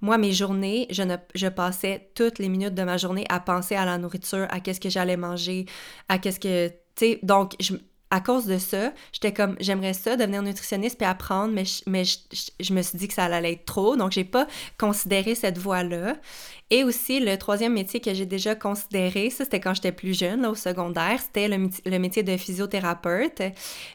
moi, 0.00 0.18
mes 0.18 0.32
journées, 0.32 0.88
je, 0.90 1.48
passais 1.48 2.10
toutes 2.16 2.40
les 2.40 2.48
minutes 2.48 2.74
de 2.74 2.82
ma 2.82 2.96
journée 2.96 3.24
à 3.28 3.38
penser 3.38 3.76
à 3.76 3.84
la 3.84 3.98
nourriture, 3.98 4.48
à 4.50 4.58
qu'est-ce 4.58 4.80
que 4.80 4.90
j'allais 4.90 5.16
manger, 5.16 5.66
à 6.08 6.18
qu'est-ce 6.18 6.40
que... 6.40 6.72
Donc 7.24 7.54
je, 7.60 7.74
à 8.14 8.20
cause 8.20 8.46
de 8.46 8.58
ça, 8.58 8.92
j'étais 9.12 9.32
comme, 9.32 9.56
j'aimerais 9.58 9.92
ça, 9.92 10.16
devenir 10.16 10.40
nutritionniste 10.40 10.96
puis 10.96 11.06
apprendre, 11.06 11.52
mais, 11.52 12.04
je, 12.04 12.72
me 12.72 12.80
suis 12.80 12.96
dit 12.96 13.08
que 13.08 13.14
ça 13.14 13.24
allait 13.24 13.54
être 13.54 13.64
trop, 13.64 13.96
donc 13.96 14.12
j'ai 14.12 14.22
pas 14.22 14.46
considéré 14.78 15.34
cette 15.34 15.58
voie-là. 15.58 16.14
Et 16.70 16.84
aussi, 16.84 17.20
le 17.20 17.36
troisième 17.36 17.74
métier 17.74 18.00
que 18.00 18.14
j'ai 18.14 18.24
déjà 18.24 18.54
considéré, 18.54 19.30
ça 19.30 19.44
c'était 19.44 19.60
quand 19.60 19.74
j'étais 19.74 19.92
plus 19.92 20.16
jeune, 20.16 20.46
au 20.46 20.54
secondaire, 20.54 21.20
c'était 21.20 21.48
le, 21.48 21.68
le, 21.84 21.98
métier 21.98 22.22
de 22.22 22.36
physiothérapeute. 22.36 23.42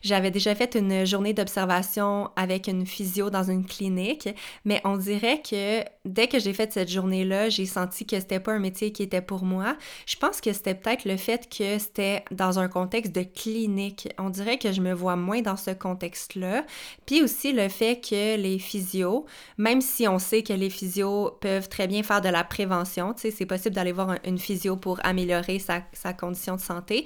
J'avais 0.01 0.31
déjà 0.31 0.53
fait 0.53 0.75
une 0.75 1.05
journée 1.05 1.33
d'observation 1.33 2.29
avec 2.35 2.67
une 2.67 2.85
physio 2.85 3.29
dans 3.29 3.43
une 3.43 3.65
clinique, 3.65 4.29
mais 4.65 4.81
on 4.83 4.97
dirait 4.97 5.41
que 5.41 5.83
dès 6.05 6.27
que 6.27 6.39
j'ai 6.39 6.53
fait 6.53 6.71
cette 6.71 6.89
journée-là, 6.89 7.49
j'ai 7.49 7.65
senti 7.65 8.05
que 8.05 8.19
c'était 8.19 8.39
pas 8.39 8.53
un 8.53 8.59
métier 8.59 8.91
qui 8.91 9.03
était 9.03 9.21
pour 9.21 9.43
moi. 9.43 9.75
Je 10.05 10.15
pense 10.17 10.41
que 10.41 10.53
c'était 10.53 10.75
peut-être 10.75 11.05
le 11.05 11.17
fait 11.17 11.49
que 11.49 11.79
c'était 11.79 12.23
dans 12.31 12.59
un 12.59 12.67
contexte 12.67 13.13
de 13.13 13.23
clinique. 13.23 14.08
On 14.17 14.29
dirait 14.29 14.57
que 14.57 14.71
je 14.71 14.81
me 14.81 14.93
vois 14.93 15.15
moins 15.15 15.41
dans 15.41 15.57
ce 15.57 15.71
contexte-là. 15.71 16.65
Puis 17.05 17.21
aussi 17.21 17.53
le 17.53 17.69
fait 17.69 18.01
que 18.01 18.35
les 18.37 18.59
physios, 18.59 19.25
même 19.57 19.81
si 19.81 20.07
on 20.07 20.19
sait 20.19 20.43
que 20.43 20.53
les 20.53 20.69
physios 20.69 21.31
peuvent 21.41 21.69
très 21.69 21.87
bien 21.87 22.03
faire 22.03 22.21
de 22.21 22.29
la 22.29 22.43
prévention. 22.43 23.13
Tu 23.13 23.21
sais, 23.21 23.31
c'est 23.31 23.45
possible 23.45 23.75
d'aller 23.75 23.91
voir 23.91 24.15
une 24.25 24.37
physio 24.37 24.75
pour 24.75 24.99
améliorer 25.03 25.59
sa, 25.59 26.13
condition 26.13 26.55
de 26.55 26.61
santé. 26.61 27.05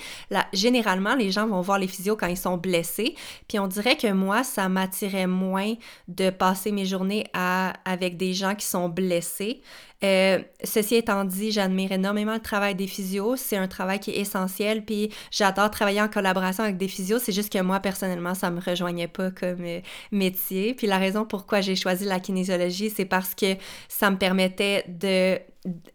Généralement, 0.54 1.16
les 1.16 1.32
gens 1.32 1.48
vont 1.48 1.62
voir 1.62 1.80
les 1.80 1.88
physios 1.88 2.16
quand 2.16 2.28
ils 2.28 2.38
sont 2.38 2.58
blessés. 2.58 3.16
Puis 3.48 3.60
on 3.60 3.68
dirait 3.68 3.98
que 3.98 4.12
moi, 4.12 4.44
ça 4.44 4.70
m'attirait 4.70 5.28
moins 5.28 5.74
de 6.08 6.30
passer 6.30 6.72
mes 6.72 6.86
journées 6.86 7.26
avec 7.34 8.18
des 8.18 8.34
gens 8.34 8.56
qui 8.56 8.66
sont 8.66 8.90
blessés. 8.90 9.62
Euh, 10.04 10.40
ceci 10.64 10.96
étant 10.96 11.24
dit, 11.24 11.52
j'admire 11.52 11.92
énormément 11.92 12.34
le 12.34 12.40
travail 12.40 12.76
des 12.76 12.88
physios. 12.88 13.36
C'est 13.38 13.58
un 13.58 13.68
travail 13.68 14.00
qui 14.00 14.12
est 14.12 14.18
essentiel. 14.18 14.84
Puis 14.84 15.10
j'adore 15.32 15.72
travailler 15.72 16.02
en 16.02 16.10
collaboration 16.10 16.64
avec 16.64 16.78
des 16.78 16.88
physios. 16.88 17.20
C'est 17.20 17.32
juste 17.32 17.52
que 17.52 17.62
moi, 17.62 17.80
personnellement, 17.80 18.34
ça 18.34 18.52
me 18.52 18.60
rejoignait 18.60 19.08
pas 19.08 19.32
comme 19.32 19.64
euh, 19.64 19.80
métier. 20.12 20.74
Puis 20.74 20.88
la 20.88 20.98
raison 20.98 21.26
pourquoi 21.26 21.62
j'ai 21.62 21.76
choisi 21.76 22.06
la 22.06 22.20
kinésiologie, 22.20 22.90
c'est 22.90 23.06
parce 23.06 23.34
que 23.34 23.56
ça 23.88 24.12
me 24.12 24.18
permettait 24.18 24.86
de 24.88 25.40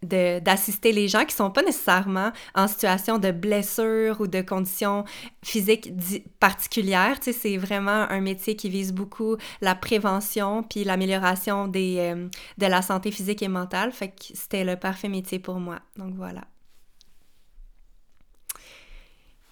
d'assister 0.02 0.92
les 0.92 1.09
gens 1.09 1.24
qui 1.24 1.35
sont 1.35 1.50
pas 1.50 1.62
nécessairement 1.62 2.33
en 2.54 2.68
situation 2.68 3.18
de 3.18 3.31
blessure 3.31 4.20
ou 4.20 4.26
de 4.26 4.40
conditions 4.40 5.04
physiques 5.42 5.92
particulières. 6.40 7.20
Tu 7.20 7.33
sais, 7.33 7.38
c'est 7.38 7.57
vraiment 7.57 8.09
un 8.09 8.20
métier 8.20 8.57
qui 8.57 8.70
vise 8.70 8.92
beaucoup 8.92 9.37
la 9.61 9.74
prévention 9.74 10.62
puis 10.62 10.85
l'amélioration 10.85 11.68
des 11.68 11.96
euh, 11.98 12.28
de 12.59 12.66
la 12.66 12.83
santé 12.83 13.11
physique 13.11 13.42
et 13.42 13.48
mentale. 13.48 13.92
Fait 13.92 14.09
que 14.09 14.24
c'était 14.35 14.64
le 14.64 14.76
parfait 14.76 15.09
métier 15.09 15.38
pour 15.38 15.61
moi. 15.61 15.81
Donc 15.96 16.14
voilà. 16.14 16.44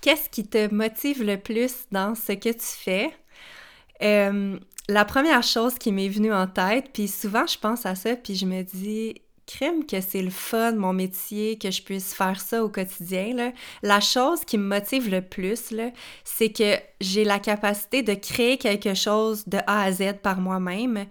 Qu'est-ce 0.00 0.28
qui 0.30 0.46
te 0.46 0.72
motive 0.72 1.22
le 1.24 1.36
plus 1.36 1.86
dans 1.90 2.14
ce 2.14 2.32
que 2.32 2.50
tu 2.50 2.60
fais? 2.60 3.10
Euh, 4.02 4.58
la 4.88 5.04
première 5.04 5.42
chose 5.42 5.74
qui 5.74 5.90
m'est 5.90 6.08
venue 6.08 6.32
en 6.32 6.46
tête, 6.46 6.90
puis 6.92 7.08
souvent 7.08 7.46
je 7.46 7.58
pense 7.58 7.86
à 7.86 7.94
ça, 7.94 8.14
puis 8.14 8.36
je 8.36 8.46
me 8.46 8.62
dis, 8.62 9.20
crime 9.46 9.86
que 9.86 10.00
c'est 10.00 10.22
le 10.22 10.30
fun, 10.30 10.72
mon 10.72 10.92
métier, 10.92 11.58
que 11.58 11.70
je 11.70 11.82
puisse 11.82 12.14
faire 12.14 12.40
ça 12.40 12.64
au 12.64 12.68
quotidien. 12.68 13.34
Là. 13.34 13.52
La 13.82 14.00
chose 14.00 14.44
qui 14.44 14.58
me 14.58 14.66
motive 14.66 15.08
le 15.08 15.22
plus, 15.22 15.72
c'est 16.24 16.52
que 16.52 16.78
j'ai 17.00 17.24
la 17.24 17.38
capacité 17.38 18.02
de 18.02 18.14
créer 18.14 18.58
quelque 18.58 18.94
chose 18.94 19.44
de 19.46 19.58
A 19.66 19.82
à 19.82 19.92
Z 19.92 20.14
par 20.22 20.40
moi-même 20.40 21.06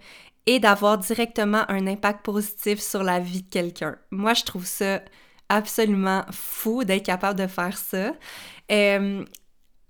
et 0.46 0.60
d'avoir 0.60 0.98
directement 0.98 1.64
un 1.68 1.86
impact 1.86 2.24
positif 2.24 2.80
sur 2.80 3.02
la 3.02 3.18
vie 3.18 3.42
de 3.42 3.50
quelqu'un. 3.50 3.96
Moi, 4.10 4.34
je 4.34 4.44
trouve 4.44 4.66
ça 4.66 5.00
absolument 5.48 6.24
fou 6.30 6.84
d'être 6.84 7.04
capable 7.04 7.38
de 7.38 7.46
faire 7.46 7.76
ça. 7.76 8.12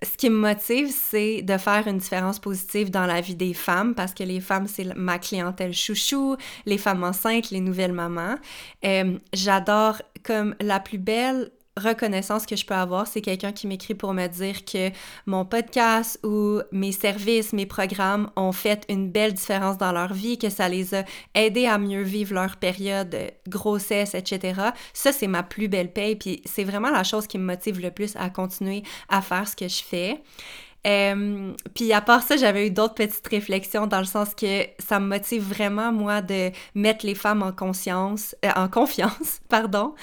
Ce 0.06 0.16
qui 0.16 0.30
me 0.30 0.36
motive, 0.36 0.90
c'est 0.90 1.42
de 1.42 1.56
faire 1.58 1.86
une 1.86 1.98
différence 1.98 2.38
positive 2.38 2.90
dans 2.90 3.06
la 3.06 3.20
vie 3.20 3.34
des 3.34 3.54
femmes 3.54 3.94
parce 3.94 4.14
que 4.14 4.22
les 4.22 4.40
femmes, 4.40 4.66
c'est 4.66 4.94
ma 4.96 5.18
clientèle 5.18 5.74
chouchou, 5.74 6.36
les 6.64 6.78
femmes 6.78 7.04
enceintes, 7.04 7.50
les 7.50 7.60
nouvelles 7.60 7.92
mamans. 7.92 8.36
Euh, 8.84 9.18
j'adore 9.32 10.00
comme 10.22 10.54
la 10.60 10.80
plus 10.80 10.98
belle 10.98 11.50
reconnaissance 11.76 12.46
que 12.46 12.56
je 12.56 12.64
peux 12.64 12.74
avoir, 12.74 13.06
c'est 13.06 13.20
quelqu'un 13.20 13.52
qui 13.52 13.66
m'écrit 13.66 13.94
pour 13.94 14.14
me 14.14 14.26
dire 14.26 14.64
que 14.64 14.90
mon 15.26 15.44
podcast 15.44 16.18
ou 16.24 16.60
mes 16.72 16.92
services, 16.92 17.52
mes 17.52 17.66
programmes 17.66 18.30
ont 18.36 18.52
fait 18.52 18.84
une 18.88 19.10
belle 19.10 19.34
différence 19.34 19.78
dans 19.78 19.92
leur 19.92 20.12
vie, 20.12 20.38
que 20.38 20.50
ça 20.50 20.68
les 20.68 20.94
a 20.94 21.04
aidés 21.34 21.66
à 21.66 21.78
mieux 21.78 22.02
vivre 22.02 22.34
leur 22.34 22.56
période 22.56 23.10
de 23.10 23.30
grossesse, 23.48 24.14
etc. 24.14 24.60
Ça, 24.92 25.12
c'est 25.12 25.26
ma 25.26 25.42
plus 25.42 25.68
belle 25.68 25.92
paye, 25.92 26.16
puis 26.16 26.42
c'est 26.44 26.64
vraiment 26.64 26.90
la 26.90 27.04
chose 27.04 27.26
qui 27.26 27.38
me 27.38 27.44
motive 27.44 27.80
le 27.80 27.90
plus 27.90 28.16
à 28.16 28.30
continuer 28.30 28.82
à 29.08 29.22
faire 29.22 29.48
ce 29.48 29.56
que 29.56 29.68
je 29.68 29.82
fais. 29.82 30.22
Euh, 30.86 31.52
puis 31.74 31.92
à 31.92 32.00
part 32.00 32.22
ça, 32.22 32.36
j'avais 32.36 32.68
eu 32.68 32.70
d'autres 32.70 32.94
petites 32.94 33.26
réflexions 33.26 33.86
dans 33.86 33.98
le 33.98 34.04
sens 34.04 34.34
que 34.34 34.64
ça 34.78 35.00
me 35.00 35.06
motive 35.06 35.42
vraiment, 35.42 35.92
moi, 35.92 36.22
de 36.22 36.50
mettre 36.74 37.04
les 37.04 37.14
femmes 37.14 37.42
en 37.42 37.52
conscience, 37.52 38.36
euh, 38.44 38.50
en 38.56 38.68
confiance, 38.68 39.40
pardon. 39.48 39.94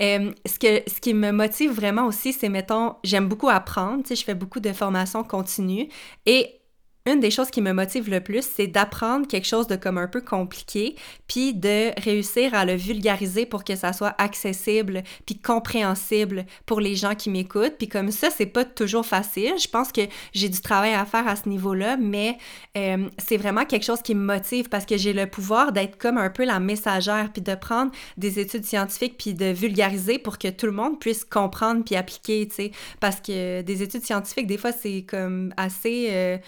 Euh, 0.00 0.32
ce, 0.46 0.58
que, 0.58 0.90
ce 0.90 1.00
qui 1.00 1.14
me 1.14 1.30
motive 1.30 1.72
vraiment 1.72 2.06
aussi, 2.06 2.32
c'est, 2.32 2.48
mettons, 2.48 2.96
j'aime 3.04 3.28
beaucoup 3.28 3.48
apprendre, 3.48 4.02
tu 4.02 4.08
sais, 4.08 4.16
je 4.16 4.24
fais 4.24 4.34
beaucoup 4.34 4.60
de 4.60 4.72
formations 4.72 5.22
continues 5.22 5.88
et 6.26 6.61
une 7.04 7.20
des 7.20 7.30
choses 7.30 7.50
qui 7.50 7.60
me 7.60 7.72
motive 7.72 8.08
le 8.08 8.20
plus, 8.20 8.44
c'est 8.44 8.68
d'apprendre 8.68 9.26
quelque 9.26 9.46
chose 9.46 9.66
de 9.66 9.76
comme 9.76 9.98
un 9.98 10.06
peu 10.06 10.20
compliqué, 10.20 10.94
puis 11.26 11.52
de 11.52 11.90
réussir 12.00 12.54
à 12.54 12.64
le 12.64 12.74
vulgariser 12.74 13.44
pour 13.44 13.64
que 13.64 13.74
ça 13.74 13.92
soit 13.92 14.14
accessible, 14.18 15.02
puis 15.26 15.36
compréhensible 15.38 16.46
pour 16.64 16.80
les 16.80 16.94
gens 16.94 17.14
qui 17.14 17.30
m'écoutent. 17.30 17.76
Puis 17.76 17.88
comme 17.88 18.10
ça, 18.12 18.28
c'est 18.30 18.46
pas 18.46 18.64
toujours 18.64 19.04
facile. 19.04 19.54
Je 19.58 19.68
pense 19.68 19.90
que 19.90 20.02
j'ai 20.32 20.48
du 20.48 20.60
travail 20.60 20.94
à 20.94 21.04
faire 21.04 21.26
à 21.26 21.34
ce 21.34 21.48
niveau-là, 21.48 21.96
mais 21.96 22.38
euh, 22.76 23.08
c'est 23.18 23.36
vraiment 23.36 23.64
quelque 23.64 23.84
chose 23.84 24.02
qui 24.02 24.14
me 24.14 24.24
motive 24.24 24.68
parce 24.68 24.86
que 24.86 24.96
j'ai 24.96 25.12
le 25.12 25.26
pouvoir 25.26 25.72
d'être 25.72 25.98
comme 25.98 26.18
un 26.18 26.30
peu 26.30 26.44
la 26.44 26.60
messagère, 26.60 27.30
puis 27.32 27.42
de 27.42 27.54
prendre 27.54 27.90
des 28.16 28.38
études 28.38 28.64
scientifiques, 28.64 29.16
puis 29.18 29.34
de 29.34 29.46
vulgariser 29.46 30.18
pour 30.18 30.38
que 30.38 30.48
tout 30.48 30.66
le 30.66 30.72
monde 30.72 31.00
puisse 31.00 31.24
comprendre 31.24 31.82
puis 31.84 31.96
appliquer, 31.96 32.46
tu 32.48 32.54
sais. 32.54 32.70
Parce 33.00 33.20
que 33.20 33.62
des 33.62 33.82
études 33.82 34.04
scientifiques, 34.04 34.46
des 34.46 34.58
fois, 34.58 34.70
c'est 34.70 35.04
comme 35.08 35.52
assez... 35.56 36.08
Euh, 36.10 36.38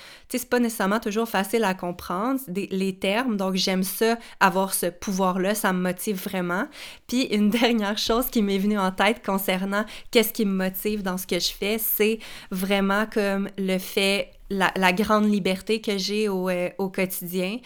c'est 0.44 0.50
pas 0.50 0.60
nécessairement 0.60 1.00
toujours 1.00 1.26
facile 1.26 1.64
à 1.64 1.72
comprendre 1.72 2.38
les 2.48 2.96
termes, 2.96 3.38
donc 3.38 3.54
j'aime 3.54 3.82
ça, 3.82 4.18
avoir 4.40 4.74
ce 4.74 4.86
pouvoir-là, 4.86 5.54
ça 5.54 5.72
me 5.72 5.80
motive 5.80 6.22
vraiment. 6.22 6.68
Puis 7.06 7.22
une 7.34 7.48
dernière 7.60 7.96
chose 7.96 8.26
qui 8.26 8.42
m'est 8.42 8.58
venue 8.58 8.78
en 8.78 8.92
tête 8.92 9.24
concernant 9.24 9.86
qu'est-ce 10.10 10.34
qui 10.34 10.44
me 10.44 10.52
motive 10.52 11.02
dans 11.02 11.16
ce 11.16 11.26
que 11.26 11.38
je 11.38 11.50
fais, 11.50 11.78
c'est 11.78 12.18
vraiment 12.50 13.06
comme 13.06 13.48
le 13.56 13.78
fait 13.78 14.32
la, 14.50 14.92
grande 14.92 15.32
liberté 15.32 15.80
que 15.80 15.96
j'ai 15.96 16.28
au, 16.28 16.50
euh, 16.50 16.68
quotidien. 16.92 17.56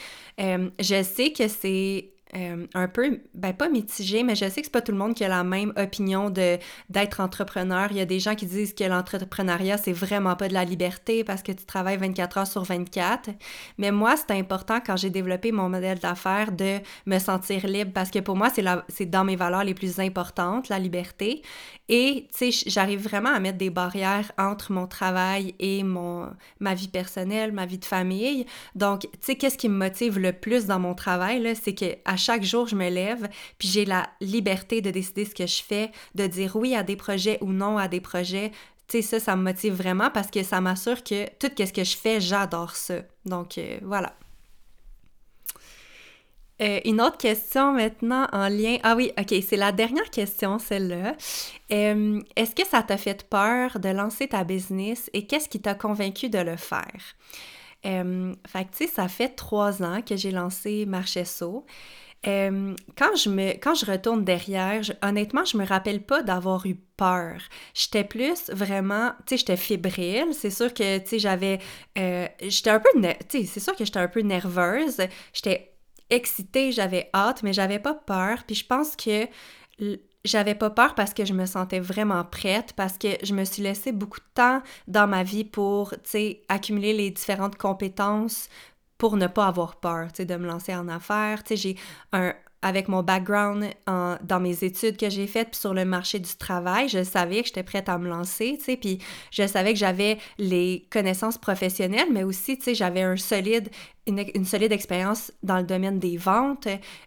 Euh, 0.41 0.71
je 0.79 1.03
sais 1.03 1.33
que 1.33 1.49
c'est 1.49 2.11
euh, 2.37 2.67
un 2.75 2.89
peu, 2.89 3.21
ben 3.35 3.55
pas 3.55 3.69
mitigé, 3.69 4.23
mais 4.23 4.35
je 4.35 4.49
sais 4.49 4.61
que 4.61 4.67
c'est 4.67 4.71
pas 4.71 4.83
tout 4.83 4.93
le 4.93 4.99
monde 4.99 5.15
qui 5.15 5.25
a 5.25 5.29
la 5.29 5.45
même 5.45 5.73
opinion 5.77 6.29
de 6.29 6.59
d'être 6.91 7.21
entrepreneur. 7.21 7.89
Il 7.91 7.97
y 7.97 8.01
a 8.01 8.05
des 8.05 8.21
gens 8.21 8.35
qui 8.35 8.45
disent 8.45 8.75
que 8.75 8.85
l'entrepreneuriat, 8.85 9.79
c'est 9.79 9.93
vraiment 9.93 10.37
pas 10.37 10.49
de 10.49 10.55
la 10.55 10.65
liberté 10.65 11.25
parce 11.25 11.43
que 11.43 11.53
tu 11.53 11.65
travailles 11.65 11.97
24 11.97 12.39
heures 12.39 12.47
sur 12.47 12.65
24. 12.65 13.31
Mais 13.79 13.91
moi, 13.91 14.15
c'est 14.17 14.35
important 14.35 14.81
quand 14.85 14.97
j'ai 14.97 15.11
développé 15.11 15.53
mon 15.53 15.71
modèle 15.71 15.99
d'affaires 15.99 16.53
de 16.53 16.79
me 17.07 17.19
sentir 17.19 17.67
libre 17.67 17.93
parce 17.95 18.11
que 18.11 18.19
pour 18.19 18.37
moi, 18.37 18.49
c'est 18.89 19.07
dans 19.07 19.25
mes 19.25 19.37
valeurs 19.37 19.65
les 19.65 19.75
plus 19.75 19.99
importantes, 19.99 20.69
la 20.69 20.79
liberté. 20.79 21.43
Et, 21.89 22.29
tu 22.37 22.53
sais, 22.53 22.71
j'arrive 22.71 23.03
vraiment 23.03 23.31
à 23.31 23.41
mettre 23.41 23.59
des 23.59 23.71
barrières 23.71 24.31
entre 24.37 24.73
mon 24.73 24.87
travail 24.87 25.55
et 25.59 25.83
mon, 25.83 26.29
ma 26.61 26.75
vie 26.75 26.89
personnelle, 26.89 27.53
ma 27.53 27.67
vie 27.67 27.79
de 27.79 27.85
famille. 27.85 28.45
Donc, 28.75 29.03
tu 29.03 29.09
sais, 29.21 29.37
qu'est-ce 29.37 29.57
qui 29.57 29.69
me 29.69 29.77
motive 29.77 30.19
le 30.19 30.33
plus 30.33 30.67
dans 30.67 30.79
mon 30.79 30.95
travail, 30.95 31.55
c'est 31.61 31.75
qu'à 31.75 32.17
chaque 32.17 32.45
jour, 32.45 32.67
je 32.67 32.77
me 32.77 32.91
lève, 32.91 33.29
puis 33.59 33.69
j'ai 33.69 33.85
la 33.85 34.09
liberté 34.21 34.81
de 34.83 34.91
décider 34.91 35.25
ce 35.25 35.35
que 35.35 35.47
je 35.47 35.63
fais, 35.63 35.91
de 36.15 36.27
dire 36.27 36.57
oui 36.57 36.75
à 36.75 36.83
des 36.83 36.97
projets 36.97 37.39
ou 37.41 37.53
non 37.53 37.79
à 37.79 37.89
des 37.89 38.01
projets. 38.01 38.53
Tu 38.87 39.03
sais, 39.03 39.03
ça, 39.03 39.21
ça 39.21 39.37
me 39.37 39.43
motive 39.43 39.75
vraiment 39.75 40.11
parce 40.11 40.31
que 40.31 40.43
ça 40.43 40.61
m'assure 40.61 41.03
que 41.03 41.27
tout 41.39 41.51
ce 41.59 41.73
que 41.73 41.85
je 41.85 41.97
fais, 41.97 42.21
j'adore 42.21 42.75
ça. 42.75 43.03
Donc, 43.25 43.59
euh, 43.59 43.79
voilà. 43.83 44.15
Euh, 46.61 46.81
une 46.85 47.01
autre 47.01 47.19
question 47.19 47.73
maintenant 47.73 48.27
en 48.33 48.49
lien. 48.49 48.79
Ah 48.83 48.97
oui, 48.97 49.13
ok, 49.19 49.35
c'est 49.47 49.57
la 49.57 49.71
dernière 49.71 50.11
question, 50.11 50.59
celle-là. 50.59 51.15
Euh, 51.71 52.21
est-ce 52.35 52.55
que 52.55 52.67
ça 52.67 52.83
t'a 52.83 52.97
fait 52.97 53.29
peur 53.29 53.79
de 53.79 53.89
lancer 53.91 54.29
ta 54.29 54.43
business 54.45 55.09
et 55.13 55.27
qu'est-ce 55.27 55.49
qui 55.49 55.61
t'a 55.61 55.75
convaincu 55.75 56.29
de 56.29 56.39
le 56.39 56.57
faire? 56.57 57.01
Euh, 57.87 58.35
fait 58.47 58.65
tu 58.65 58.87
sais, 58.87 58.87
ça 58.89 59.07
fait 59.07 59.29
trois 59.29 59.83
ans 59.85 60.03
que 60.03 60.17
j'ai 60.17 60.33
lancé 60.33 60.85
Marchesso. 60.85 61.65
Euh, 62.27 62.75
quand, 62.97 63.15
je 63.15 63.31
me, 63.31 63.53
quand 63.53 63.77
je 63.77 63.87
retourne 63.87 64.25
derrière, 64.25 64.83
honnêtement, 65.03 65.45
je 65.45 65.57
me 65.57 65.65
rappelle 65.65 66.03
pas 66.03 66.23
d'avoir 66.23 66.67
eu 66.67 66.75
peur. 66.97 67.37
J'étais 67.75 68.03
plus 68.03 68.51
vraiment, 68.51 69.13
tu 69.25 69.37
sais, 69.37 69.37
j'étais 69.37 69.57
fébrile. 69.57 70.33
C'est 70.33 70.51
sûr 70.51 70.75
que, 70.75 70.99
tu 70.99 71.07
sais, 71.07 71.19
j'avais, 71.21 71.61
j'étais 71.95 72.71
un 72.71 72.81
peu, 72.81 72.89
tu 73.29 73.47
c'est 73.47 73.61
sûr 73.61 73.77
que 73.77 73.85
j'étais 73.85 74.01
un 74.01 74.09
peu 74.09 74.23
nerveuse. 74.23 74.97
J'étais 75.33 75.78
excitée, 76.11 76.73
j'avais 76.73 77.11
hâte, 77.15 77.43
mais 77.43 77.53
j'avais 77.53 77.79
pas 77.79 77.95
peur. 77.95 78.45
Puis 78.47 78.57
je 78.57 78.67
pense 78.67 78.97
que 78.97 79.27
j'avais 80.25 80.55
pas 80.55 80.71
peur 80.71 80.95
parce 80.95 81.15
que 81.15 81.25
je 81.25 81.33
me 81.33 81.47
sentais 81.47 81.81
vraiment 81.81 82.25
prête, 82.25 82.73
parce 82.75 82.99
que 82.99 83.09
je 83.23 83.35
me 83.35 83.45
suis 83.45 83.63
laissé 83.63 83.93
beaucoup 83.93 84.21
de 84.21 84.27
temps 84.35 84.63
dans 84.87 85.07
ma 85.07 85.23
vie 85.23 85.45
pour, 85.45 85.91
tu 85.91 85.99
sais, 86.05 86.43
accumuler 86.49 86.93
les 86.93 87.11
différentes 87.11 87.57
compétences 87.57 88.49
pour 88.99 89.17
ne 89.17 89.29
pas 89.29 89.47
avoir 89.47 89.77
peur, 89.77 90.09
tu 90.09 90.19
sais, 90.19 90.25
de 90.25 90.37
me 90.37 90.47
lancer 90.47 90.75
en 90.75 90.89
affaires. 90.89 91.45
Tu 91.45 91.57
sais, 91.57 91.57
j'ai 91.57 91.77
un, 92.13 92.35
avec 92.63 92.89
mon 92.89 93.05
background 93.05 93.71
dans 93.87 94.41
mes 94.41 94.65
études 94.65 94.97
que 94.97 95.09
j'ai 95.09 95.29
faites, 95.29 95.55
sur 95.55 95.73
le 95.75 95.85
marché 95.85 96.19
du 96.19 96.35
travail, 96.37 96.89
je 96.89 97.05
savais 97.05 97.43
que 97.43 97.47
j'étais 97.47 97.63
prête 97.63 97.89
à 97.89 97.99
me 97.99 98.09
lancer, 98.09 98.57
tu 98.59 98.65
sais, 98.65 98.77
puis 98.77 98.99
je 99.31 99.47
savais 99.47 99.73
que 99.73 99.79
j'avais 99.79 100.19
les 100.39 100.89
connaissances 100.91 101.39
professionnelles, 101.39 102.09
mais 102.11 102.25
aussi, 102.25 102.59
tu 102.59 102.65
sais, 102.65 102.75
j'avais 102.75 103.03
un 103.03 103.17
solide 103.17 103.71
une, 104.09 104.45
solide 104.45 104.73
expérience 104.73 105.33
dans 105.43 105.59
le 105.59 105.63
domaine 105.63 105.99
des 105.99 106.17
ventes. 106.17 106.67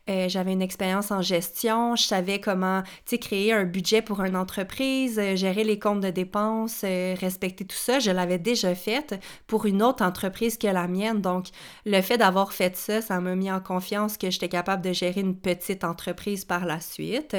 Euh, 0.09 0.29
j'avais 0.29 0.53
une 0.53 0.61
expérience 0.61 1.11
en 1.11 1.21
gestion. 1.21 1.95
Je 1.95 2.03
savais 2.03 2.39
comment 2.39 2.83
créer 3.19 3.51
un 3.51 3.65
budget 3.65 4.01
pour 4.01 4.21
une 4.21 4.35
entreprise, 4.35 5.19
euh, 5.19 5.35
gérer 5.35 5.63
les 5.63 5.79
comptes 5.79 5.99
de 5.99 6.09
dépenses, 6.09 6.81
euh, 6.83 7.15
respecter 7.19 7.65
tout 7.65 7.75
ça. 7.75 7.99
Je 7.99 8.11
l'avais 8.11 8.37
déjà 8.37 8.73
fait 8.75 9.19
pour 9.47 9.65
une 9.65 9.83
autre 9.83 10.03
entreprise 10.03 10.57
que 10.57 10.67
la 10.67 10.87
mienne. 10.87 11.21
Donc, 11.21 11.47
le 11.85 12.01
fait 12.01 12.17
d'avoir 12.17 12.53
fait 12.53 12.77
ça, 12.77 13.01
ça 13.01 13.19
m'a 13.19 13.35
mis 13.35 13.51
en 13.51 13.59
confiance 13.59 14.17
que 14.17 14.29
j'étais 14.29 14.49
capable 14.49 14.83
de 14.83 14.93
gérer 14.93 15.21
une 15.21 15.35
petite 15.35 15.83
entreprise 15.83 16.45
par 16.45 16.65
la 16.65 16.79
suite. 16.79 17.35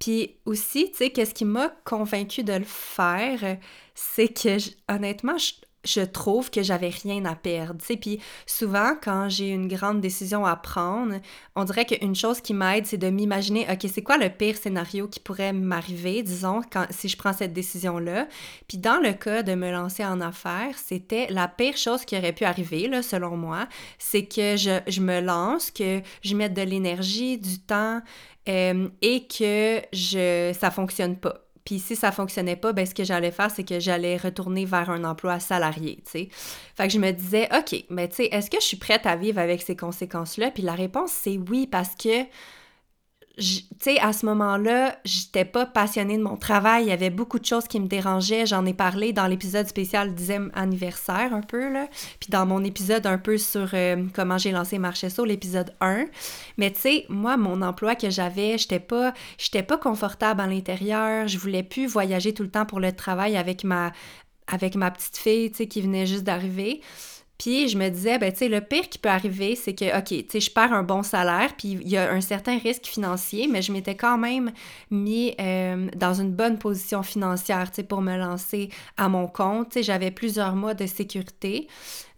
Puis 0.00 0.36
aussi, 0.46 0.90
tu 0.90 0.96
sais, 0.96 1.10
qu'est-ce 1.10 1.32
qui 1.32 1.44
m'a 1.44 1.68
convaincu 1.84 2.42
de 2.42 2.54
le 2.54 2.64
faire, 2.64 3.56
c'est 3.94 4.28
que 4.28 4.56
honnêtement, 4.88 5.38
je, 5.38 5.52
je 5.88 6.00
trouve 6.00 6.50
que 6.50 6.62
j'avais 6.62 6.90
rien 6.90 7.24
à 7.24 7.34
perdre. 7.34 7.82
sais. 7.82 7.96
Puis 7.96 8.20
souvent, 8.46 8.92
quand 9.00 9.28
j'ai 9.28 9.48
une 9.48 9.68
grande 9.68 10.00
décision 10.00 10.44
à 10.44 10.56
prendre, 10.56 11.14
on 11.56 11.64
dirait 11.64 11.86
qu'une 11.86 12.14
chose 12.14 12.40
qui 12.40 12.54
m'aide, 12.54 12.86
c'est 12.86 12.98
de 12.98 13.10
m'imaginer, 13.10 13.66
OK, 13.70 13.88
c'est 13.92 14.02
quoi 14.02 14.18
le 14.18 14.28
pire 14.28 14.56
scénario 14.56 15.08
qui 15.08 15.20
pourrait 15.20 15.52
m'arriver, 15.52 16.22
disons, 16.22 16.60
si 16.90 17.08
je 17.08 17.16
prends 17.16 17.32
cette 17.32 17.52
décision-là? 17.52 18.28
Puis 18.68 18.78
dans 18.78 19.00
le 19.00 19.12
cas 19.12 19.42
de 19.42 19.54
me 19.54 19.70
lancer 19.70 20.04
en 20.04 20.20
affaires, 20.20 20.76
c'était 20.76 21.26
la 21.30 21.48
pire 21.48 21.76
chose 21.76 22.04
qui 22.04 22.16
aurait 22.16 22.32
pu 22.32 22.44
arriver, 22.44 22.90
selon 23.02 23.36
moi, 23.36 23.68
c'est 23.98 24.24
que 24.24 24.56
je, 24.56 24.80
je, 24.86 25.00
me 25.00 25.20
lance, 25.20 25.70
que 25.70 26.00
je 26.22 26.34
mette 26.34 26.54
de 26.54 26.62
l'énergie, 26.62 27.38
du 27.38 27.58
temps 27.58 28.00
euh, 28.48 28.88
et 29.02 29.26
que 29.26 29.80
je, 29.92 30.54
ça 30.58 30.70
fonctionne 30.70 31.16
pas 31.16 31.47
puis 31.68 31.78
si 31.78 31.96
ça 31.96 32.12
fonctionnait 32.12 32.56
pas, 32.56 32.72
ben 32.72 32.86
ce 32.86 32.94
que 32.94 33.04
j'allais 33.04 33.30
faire, 33.30 33.50
c'est 33.50 33.62
que 33.62 33.78
j'allais 33.78 34.16
retourner 34.16 34.64
vers 34.64 34.88
un 34.88 35.04
emploi 35.04 35.38
salarié, 35.38 35.96
tu 35.96 36.10
sais. 36.12 36.28
Fait 36.74 36.86
que 36.86 36.94
je 36.94 36.98
me 36.98 37.10
disais, 37.10 37.46
OK, 37.54 37.84
mais 37.90 38.08
tu 38.08 38.16
sais, 38.16 38.24
est-ce 38.32 38.48
que 38.48 38.56
je 38.58 38.64
suis 38.64 38.78
prête 38.78 39.04
à 39.04 39.16
vivre 39.16 39.38
avec 39.38 39.60
ces 39.60 39.76
conséquences-là? 39.76 40.50
Puis 40.50 40.62
la 40.62 40.72
réponse, 40.72 41.10
c'est 41.10 41.38
oui, 41.50 41.66
parce 41.66 41.94
que 41.94 42.24
tu 43.38 43.64
sais, 43.80 44.00
à 44.00 44.12
ce 44.12 44.26
moment-là, 44.26 44.96
j'étais 45.04 45.44
pas 45.44 45.64
passionnée 45.64 46.18
de 46.18 46.22
mon 46.22 46.36
travail. 46.36 46.84
Il 46.84 46.88
y 46.88 46.92
avait 46.92 47.10
beaucoup 47.10 47.38
de 47.38 47.44
choses 47.44 47.68
qui 47.68 47.78
me 47.78 47.86
dérangeaient. 47.86 48.46
J'en 48.46 48.66
ai 48.66 48.74
parlé 48.74 49.12
dans 49.12 49.26
l'épisode 49.26 49.66
spécial 49.66 50.12
10e 50.14 50.50
anniversaire, 50.54 51.32
un 51.32 51.42
peu, 51.42 51.72
là. 51.72 51.88
Puis 52.20 52.30
dans 52.30 52.46
mon 52.46 52.64
épisode 52.64 53.06
un 53.06 53.18
peu 53.18 53.38
sur 53.38 53.70
euh, 53.74 54.04
comment 54.14 54.38
j'ai 54.38 54.50
lancé 54.50 54.78
Marchesso, 54.78 55.24
l'épisode 55.24 55.72
1. 55.80 56.06
Mais 56.56 56.72
tu 56.72 56.80
sais, 56.80 57.06
moi, 57.08 57.36
mon 57.36 57.62
emploi 57.62 57.94
que 57.94 58.10
j'avais, 58.10 58.58
j'étais 58.58 58.80
pas, 58.80 59.14
j'étais 59.38 59.62
pas 59.62 59.78
confortable 59.78 60.40
à 60.40 60.46
l'intérieur. 60.46 61.28
Je 61.28 61.38
voulais 61.38 61.62
plus 61.62 61.86
voyager 61.86 62.34
tout 62.34 62.42
le 62.42 62.50
temps 62.50 62.66
pour 62.66 62.80
le 62.80 62.92
travail 62.92 63.36
avec 63.36 63.62
ma, 63.62 63.92
avec 64.48 64.74
ma 64.74 64.90
petite 64.90 65.16
fille, 65.16 65.50
tu 65.50 65.58
sais, 65.58 65.66
qui 65.68 65.80
venait 65.80 66.06
juste 66.06 66.24
d'arriver. 66.24 66.80
Puis 67.38 67.68
je 67.68 67.78
me 67.78 67.88
disais, 67.88 68.18
ben 68.18 68.32
tu 68.32 68.48
le 68.48 68.60
pire 68.60 68.88
qui 68.88 68.98
peut 68.98 69.08
arriver, 69.08 69.54
c'est 69.54 69.72
que, 69.72 69.96
OK, 69.96 70.26
tu 70.26 70.40
je 70.40 70.50
perds 70.50 70.72
un 70.72 70.82
bon 70.82 71.04
salaire, 71.04 71.54
puis 71.56 71.78
il 71.80 71.88
y 71.88 71.96
a 71.96 72.10
un 72.12 72.20
certain 72.20 72.58
risque 72.58 72.86
financier, 72.86 73.46
mais 73.46 73.62
je 73.62 73.70
m'étais 73.72 73.94
quand 73.94 74.18
même 74.18 74.50
mis 74.90 75.34
euh, 75.40 75.88
dans 75.94 76.14
une 76.14 76.32
bonne 76.32 76.58
position 76.58 77.04
financière, 77.04 77.70
tu 77.70 77.84
pour 77.84 78.02
me 78.02 78.16
lancer 78.16 78.70
à 78.96 79.08
mon 79.08 79.28
compte. 79.28 79.70
Tu 79.70 79.84
j'avais 79.84 80.10
plusieurs 80.10 80.56
mois 80.56 80.74
de 80.74 80.86
sécurité. 80.86 81.68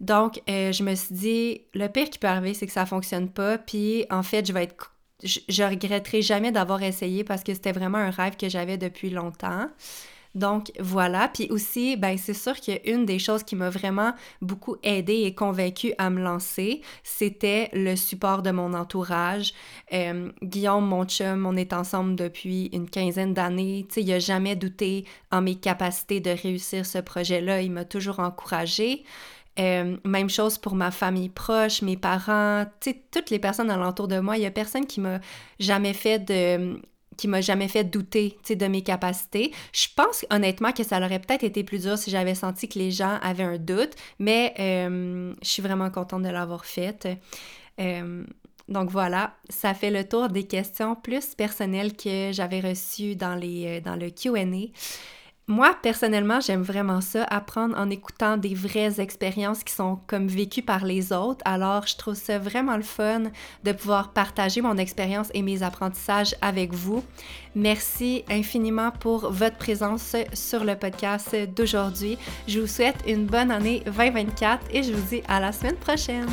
Donc, 0.01 0.41
euh, 0.49 0.73
je 0.73 0.83
me 0.83 0.95
suis 0.95 1.15
dit, 1.15 1.61
le 1.75 1.89
pire 1.89 2.09
qui 2.09 2.19
peut 2.19 2.27
arriver, 2.29 2.55
c'est 2.55 2.67
que 2.67 2.73
ça 2.73 2.87
fonctionne 2.87 3.29
pas, 3.29 3.59
puis 3.59 4.07
en 4.11 4.23
fait, 4.23 4.47
je 4.47 4.53
vais 4.55 4.65
être... 4.65 4.95
Je, 5.23 5.39
je 5.51 5.63
regretterai 5.63 6.23
jamais 6.23 6.51
d'avoir 6.51 6.83
essayé 6.83 7.25
parce 7.25 7.45
que 7.45 7.53
c'était 7.53 7.73
vraiment 7.73 7.99
un 7.99 8.09
rêve 8.09 8.39
que 8.39 8.49
j'avais 8.49 8.79
depuis 8.79 9.11
longtemps. 9.11 9.69
Donc 10.35 10.71
voilà, 10.79 11.29
puis 11.29 11.49
aussi, 11.51 11.97
ben 11.97 12.17
c'est 12.17 12.35
sûr 12.35 12.55
qu'une 12.61 13.05
des 13.05 13.19
choses 13.19 13.43
qui 13.43 13.57
m'a 13.57 13.69
vraiment 13.69 14.13
beaucoup 14.41 14.77
aidé 14.83 15.23
et 15.25 15.35
convaincue 15.35 15.93
à 15.99 16.09
me 16.09 16.23
lancer, 16.23 16.83
c'était 17.03 17.69
le 17.73 17.97
support 17.97 18.43
de 18.43 18.53
mon 18.53 18.73
entourage. 18.75 19.53
Euh, 19.93 20.31
Guillaume, 20.43 20.87
mon 20.87 21.05
chum, 21.05 21.47
on 21.47 21.57
est 21.57 21.73
ensemble 21.73 22.15
depuis 22.15 22.67
une 22.73 22.89
quinzaine 22.89 23.35
d'années. 23.35 23.87
Il 23.97 24.13
a 24.13 24.21
jamais 24.21 24.55
douté 24.55 25.05
en 25.33 25.43
mes 25.43 25.57
capacités 25.57 26.21
de 26.21 26.31
réussir 26.31 26.87
ce 26.87 26.99
projet-là. 26.99 27.63
Il 27.63 27.73
m'a 27.73 27.85
toujours 27.85 28.21
encouragé. 28.21 29.05
Euh, 29.59 29.97
même 30.05 30.31
chose 30.31 30.59
pour 30.59 30.77
ma 30.77 30.93
famille 30.93 31.29
proche, 31.29 31.83
mes 31.83 31.97
parents, 31.97 32.65
toutes 33.11 33.31
les 33.31 33.41
personnes 33.41 33.71
alentour 33.71 34.07
de 34.07 34.21
moi. 34.21 34.37
Il 34.37 34.43
y 34.43 34.47
a 34.47 34.51
personne 34.51 34.87
qui 34.87 35.01
m'a 35.01 35.19
jamais 35.59 35.93
fait 35.93 36.21
de, 36.21 36.81
qui 37.21 37.29
m'a 37.29 37.43
jamais 37.43 37.69
fait 37.69 37.85
douter 37.85 38.39
de 38.49 38.67
mes 38.67 38.81
capacités. 38.81 39.53
Je 39.75 39.89
pense 39.95 40.25
honnêtement 40.31 40.73
que 40.73 40.83
ça 40.83 40.97
aurait 40.97 41.19
peut-être 41.19 41.45
été 41.45 41.63
plus 41.65 41.83
dur 41.83 41.99
si 41.99 42.11
j'avais 42.11 42.35
senti 42.35 42.67
que 42.67 42.79
les 42.79 42.91
gens 42.91 43.19
avaient 43.21 43.45
un 43.45 43.59
doute, 43.59 43.93
mais 44.19 44.55
euh, 44.59 45.35
je 45.43 45.49
suis 45.49 45.63
vraiment 45.63 45.91
contente 45.91 46.23
de 46.23 46.31
l'avoir 46.31 46.65
faite. 46.65 47.07
Euh, 47.79 48.25
donc 48.69 48.89
voilà, 48.89 49.35
ça 49.51 49.75
fait 49.75 49.91
le 49.91 50.09
tour 50.09 50.31
des 50.31 50.45
questions 50.45 50.95
plus 50.95 51.35
personnelles 51.35 51.95
que 51.95 52.31
j'avais 52.33 52.61
reçues 52.61 53.17
dans, 53.17 53.35
les, 53.35 53.67
euh, 53.67 53.81
dans 53.83 53.97
le 53.97 54.09
QA. 54.09 54.47
Moi, 55.51 55.77
personnellement, 55.83 56.41
j'aime 56.41 56.63
vraiment 56.63 57.01
ça, 57.01 57.25
apprendre 57.25 57.77
en 57.77 57.91
écoutant 57.91 58.37
des 58.37 58.55
vraies 58.55 59.01
expériences 59.01 59.65
qui 59.65 59.75
sont 59.75 59.99
comme 60.07 60.29
vécues 60.29 60.63
par 60.63 60.85
les 60.85 61.13
autres. 61.13 61.43
Alors, 61.45 61.89
je 61.89 61.97
trouve 61.97 62.15
ça 62.15 62.39
vraiment 62.39 62.77
le 62.77 62.85
fun 62.85 63.25
de 63.65 63.73
pouvoir 63.73 64.13
partager 64.13 64.61
mon 64.61 64.77
expérience 64.77 65.29
et 65.35 65.43
mes 65.43 65.65
apprentissages 65.65 66.37
avec 66.41 66.73
vous. 66.73 67.03
Merci 67.57 68.25
infiniment 68.31 68.93
pour 68.93 69.33
votre 69.33 69.57
présence 69.57 70.15
sur 70.35 70.63
le 70.63 70.77
podcast 70.77 71.37
d'aujourd'hui. 71.57 72.17
Je 72.47 72.61
vous 72.61 72.69
souhaite 72.69 73.03
une 73.09 73.27
bonne 73.27 73.51
année 73.51 73.83
2024 73.87 74.67
et 74.73 74.85
je 74.85 74.93
vous 74.93 75.09
dis 75.09 75.23
à 75.27 75.41
la 75.41 75.51
semaine 75.51 75.77
prochaine. 75.77 76.29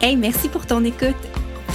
Hey, 0.00 0.14
merci 0.14 0.48
pour 0.48 0.64
ton 0.64 0.84
écoute. 0.84 1.16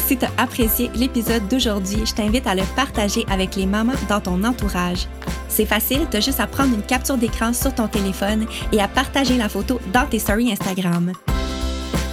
Si 0.05 0.17
tu 0.17 0.25
as 0.25 0.31
apprécié 0.37 0.91
l'épisode 0.95 1.47
d'aujourd'hui, 1.47 2.05
je 2.05 2.13
t'invite 2.13 2.45
à 2.45 2.55
le 2.55 2.63
partager 2.75 3.25
avec 3.29 3.55
les 3.55 3.65
mamans 3.65 3.93
dans 4.09 4.19
ton 4.19 4.43
entourage. 4.43 5.07
C'est 5.47 5.65
facile, 5.65 6.07
tu 6.11 6.21
juste 6.21 6.41
à 6.41 6.47
prendre 6.47 6.73
une 6.73 6.81
capture 6.81 7.17
d'écran 7.17 7.53
sur 7.53 7.73
ton 7.73 7.87
téléphone 7.87 8.45
et 8.73 8.81
à 8.81 8.87
partager 8.87 9.37
la 9.37 9.47
photo 9.47 9.79
dans 9.93 10.05
tes 10.05 10.19
stories 10.19 10.51
Instagram. 10.51 11.13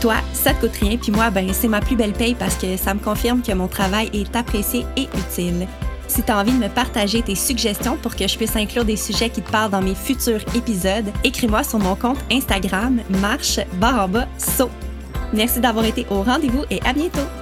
Toi, 0.01 0.15
ça 0.33 0.55
te 0.55 0.61
coûte 0.61 0.77
rien, 0.81 0.97
puis 0.97 1.11
moi, 1.11 1.31
ben, 1.31 1.53
c'est 1.53 1.69
ma 1.69 1.81
plus 1.81 1.97
belle 1.97 2.13
paye 2.13 2.35
parce 2.35 2.55
que 2.55 2.77
ça 2.77 2.95
me 2.95 3.01
confirme 3.01 3.43
que 3.43 3.53
mon 3.53 3.67
travail 3.67 4.09
est 4.13 4.35
apprécié 4.37 4.87
et 4.97 5.09
utile. 5.19 5.67
Si 6.07 6.23
tu 6.23 6.31
as 6.31 6.39
envie 6.39 6.53
de 6.53 6.59
me 6.59 6.69
partager 6.69 7.23
tes 7.23 7.35
suggestions 7.35 7.97
pour 7.97 8.15
que 8.15 8.27
je 8.27 8.37
puisse 8.37 8.57
inclure 8.57 8.85
des 8.85 8.97
sujets 8.97 9.31
qui 9.31 9.43
te 9.43 9.51
parlent 9.51 9.71
dans 9.71 9.83
mes 9.83 9.95
futurs 9.95 10.41
épisodes, 10.55 11.11
écris-moi 11.25 11.65
sur 11.65 11.79
mon 11.79 11.97
compte 11.97 12.19
Instagram 12.31 13.01
marche 13.21 13.61
barre 13.75 14.05
en 14.05 14.09
bas 14.09 14.27
saut. 14.39 14.71
Merci 15.33 15.61
d'avoir 15.61 15.85
été 15.85 16.07
au 16.11 16.23
rendez-vous 16.23 16.65
et 16.71 16.81
à 16.85 16.93
bientôt! 16.93 17.40